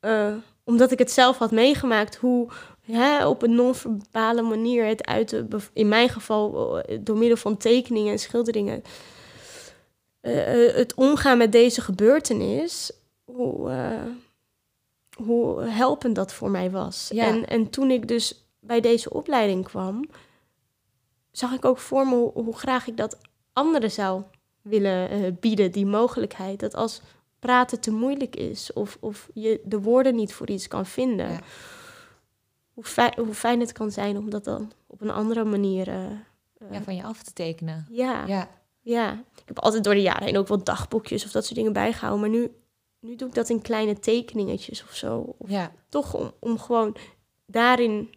[0.00, 0.34] eh,
[0.64, 2.48] omdat ik het zelf had meegemaakt, hoe
[2.80, 8.12] hè, op een non-verbale manier het bev- in mijn geval eh, door middel van tekeningen
[8.12, 8.82] en schilderingen,
[10.20, 12.92] eh, eh, het omgaan met deze gebeurtenis,
[13.24, 13.70] hoe,
[15.16, 17.10] hoe helpend dat voor mij was.
[17.12, 17.26] Ja.
[17.26, 20.04] En, en toen ik dus bij deze opleiding kwam,
[21.30, 23.18] zag ik ook voor me hoe, hoe graag ik dat
[23.52, 24.22] anderen zou
[24.62, 26.60] willen bieden, die mogelijkheid.
[26.60, 27.00] Dat als
[27.44, 31.40] praten te moeilijk is of, of je de woorden niet voor iets kan vinden, Ja.
[32.72, 35.88] hoe, fijn, hoe fijn het kan zijn om dat dan op een andere manier.
[35.88, 36.10] eh, eh,
[36.70, 37.86] ja, van je af te tekenen.
[37.90, 38.48] ja, Ja,
[38.80, 39.12] ja.
[39.12, 42.20] Ik heb altijd door de jaren heen ook wel dagboekjes of dat soort dingen bijgehouden,
[42.20, 42.50] maar nu,
[43.00, 45.34] nu doe ik dat in kleine tekeningetjes of zo.
[45.38, 45.72] Of ja.
[45.88, 46.96] toch om, om gewoon
[47.46, 48.14] daarin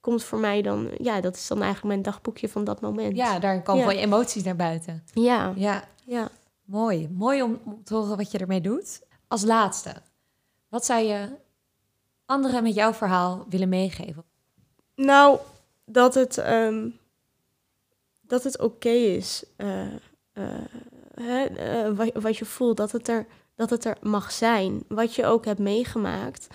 [0.00, 3.16] komt voor mij dan, ja, dat is dan eigenlijk mijn dagboekje van dat moment.
[3.16, 3.90] ja daar komen Ja.
[3.90, 5.04] je emoties naar buiten.
[5.12, 6.28] ja, Ja, ja.
[6.64, 7.08] Mooi.
[7.08, 9.02] Mooi om, te horen wat je ermee doet.
[9.28, 9.94] Als laatste,
[10.68, 11.28] wat zou je
[12.26, 14.24] anderen met jouw verhaal willen meegeven?
[14.94, 15.38] Nou,
[15.84, 16.88] dat het, ehm,
[18.20, 19.44] dat het oké is.
[19.56, 19.94] eh,
[20.32, 20.64] eh,
[21.14, 24.84] hè, eh, wat, je voelt, dat het, er, dat het er mag zijn.
[24.88, 26.46] Wat je ook hebt meegemaakt.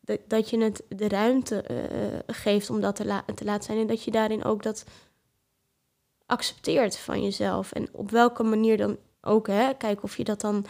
[0.00, 1.64] Dat, dat je het de ruimte
[2.26, 3.78] geeft om dat te, la- te laten zijn.
[3.78, 4.84] En dat je daarin ook dat
[6.26, 7.72] accepteert van jezelf.
[7.72, 9.46] En op welke manier dan ook.
[9.46, 9.74] Hè?
[9.74, 10.66] Kijk of je dat dan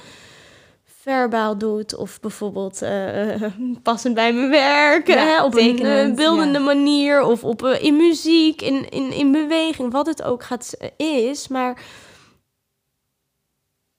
[0.84, 1.96] verbaal doet.
[1.96, 3.42] Of bijvoorbeeld eh,
[3.82, 5.06] passend bij mijn werk.
[5.06, 5.44] Ja, hè?
[5.44, 6.64] Op een tekenend, eh, beeldende ja.
[6.64, 7.22] manier.
[7.22, 9.92] Of op, eh, in muziek, in, in, in beweging.
[9.92, 11.48] Wat het ook gaat, is.
[11.48, 11.82] Maar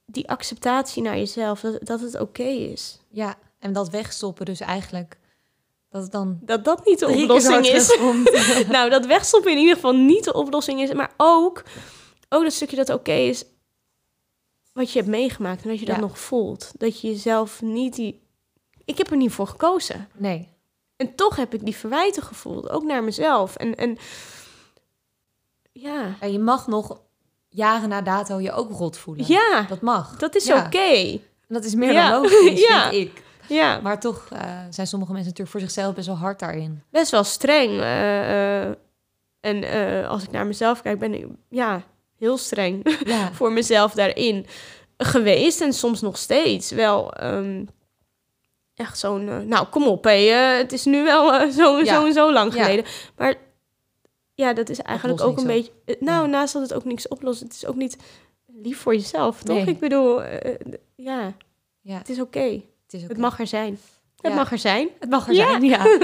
[0.06, 1.60] die acceptatie naar jezelf.
[1.60, 3.00] Dat, dat het oké is.
[3.08, 5.18] Ja, en dat wegstoppen dus eigenlijk.
[5.90, 7.98] Dat het dan Dat dat niet de oplossing is.
[8.68, 10.92] nou, dat wegstoppen in ieder geval niet de oplossing is.
[10.92, 11.62] Maar ook,
[12.28, 13.44] ook dat stukje dat oké is.
[14.80, 16.00] Wat je hebt meegemaakt en dat je dat Ja.
[16.00, 16.72] nog voelt.
[16.78, 18.22] Dat je jezelf niet die...
[18.84, 20.08] Ik heb er niet voor gekozen.
[20.16, 20.48] Nee.
[20.96, 22.70] En toch heb ik die verwijten gevoeld.
[22.70, 23.56] Ook naar mezelf.
[23.56, 23.98] En, en
[25.72, 27.00] ja, Ja, je mag nog
[27.48, 29.26] jaren na dato je ook rot voelen.
[29.28, 30.16] ja Dat mag.
[30.16, 30.66] dat is Ja.
[30.66, 30.78] oké.
[30.88, 31.20] En
[31.56, 32.10] dat is meer Ja.
[32.10, 32.90] dan logisch, Ja.
[32.90, 33.22] vind ik.
[33.48, 36.82] Ja, Maar toch eh, zijn sommige mensen natuurlijk voor zichzelf best wel hard daarin.
[36.90, 37.70] best wel streng.
[37.80, 38.74] eh, eh,
[39.40, 39.64] en
[40.08, 41.82] als ik naar mezelf kijk, ben ik ja,
[42.20, 42.98] heel streng.
[43.04, 44.46] Ja, voor mezelf daarin
[44.96, 45.60] geweest.
[45.60, 47.64] En soms nog steeds wel ehm,
[48.74, 49.28] echt zo'n...
[49.28, 50.28] eh, nou, kom op, hé.
[50.32, 51.84] het is nu wel eh, zo, Ja.
[51.94, 52.62] zo en zo lang Ja.
[52.62, 52.84] geleden.
[53.16, 53.34] Maar
[54.34, 55.72] ja, dat is eigenlijk ook een beetje...
[55.84, 56.28] eh, nou, Ja.
[56.30, 57.96] naast dat het ook niks oplost, het is ook niet
[58.62, 59.56] lief voor jezelf, toch?
[59.56, 59.66] Nee.
[59.66, 60.22] Ik bedoel,
[60.96, 61.32] ja,
[61.80, 62.40] ja het is oké.
[62.84, 63.78] het is ook Het mag er zijn.
[64.20, 64.88] Het mag er zijn.
[64.98, 65.84] het mag er zijn, ja.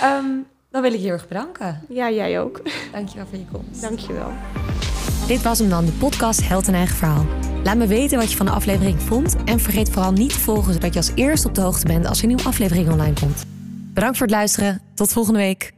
[0.00, 0.26] Ehm,
[0.70, 1.84] dan wil ik je heel erg bedanken.
[1.88, 2.60] Ja, jij ook.
[2.92, 3.80] Dankjewel voor je komst.
[3.80, 4.32] Dankjewel.
[5.30, 7.26] Dit was hem dan, de podcast Held en Eigen Verhaal.
[7.64, 9.36] Laat me weten wat je van de aflevering vond.
[9.44, 12.18] En vergeet vooral niet te volgen, zodat je als eerste op de hoogte bent als
[12.18, 13.44] er een nieuwe aflevering online komt.
[13.94, 14.80] Bedankt voor het luisteren.
[14.94, 15.72] Tot volgende week.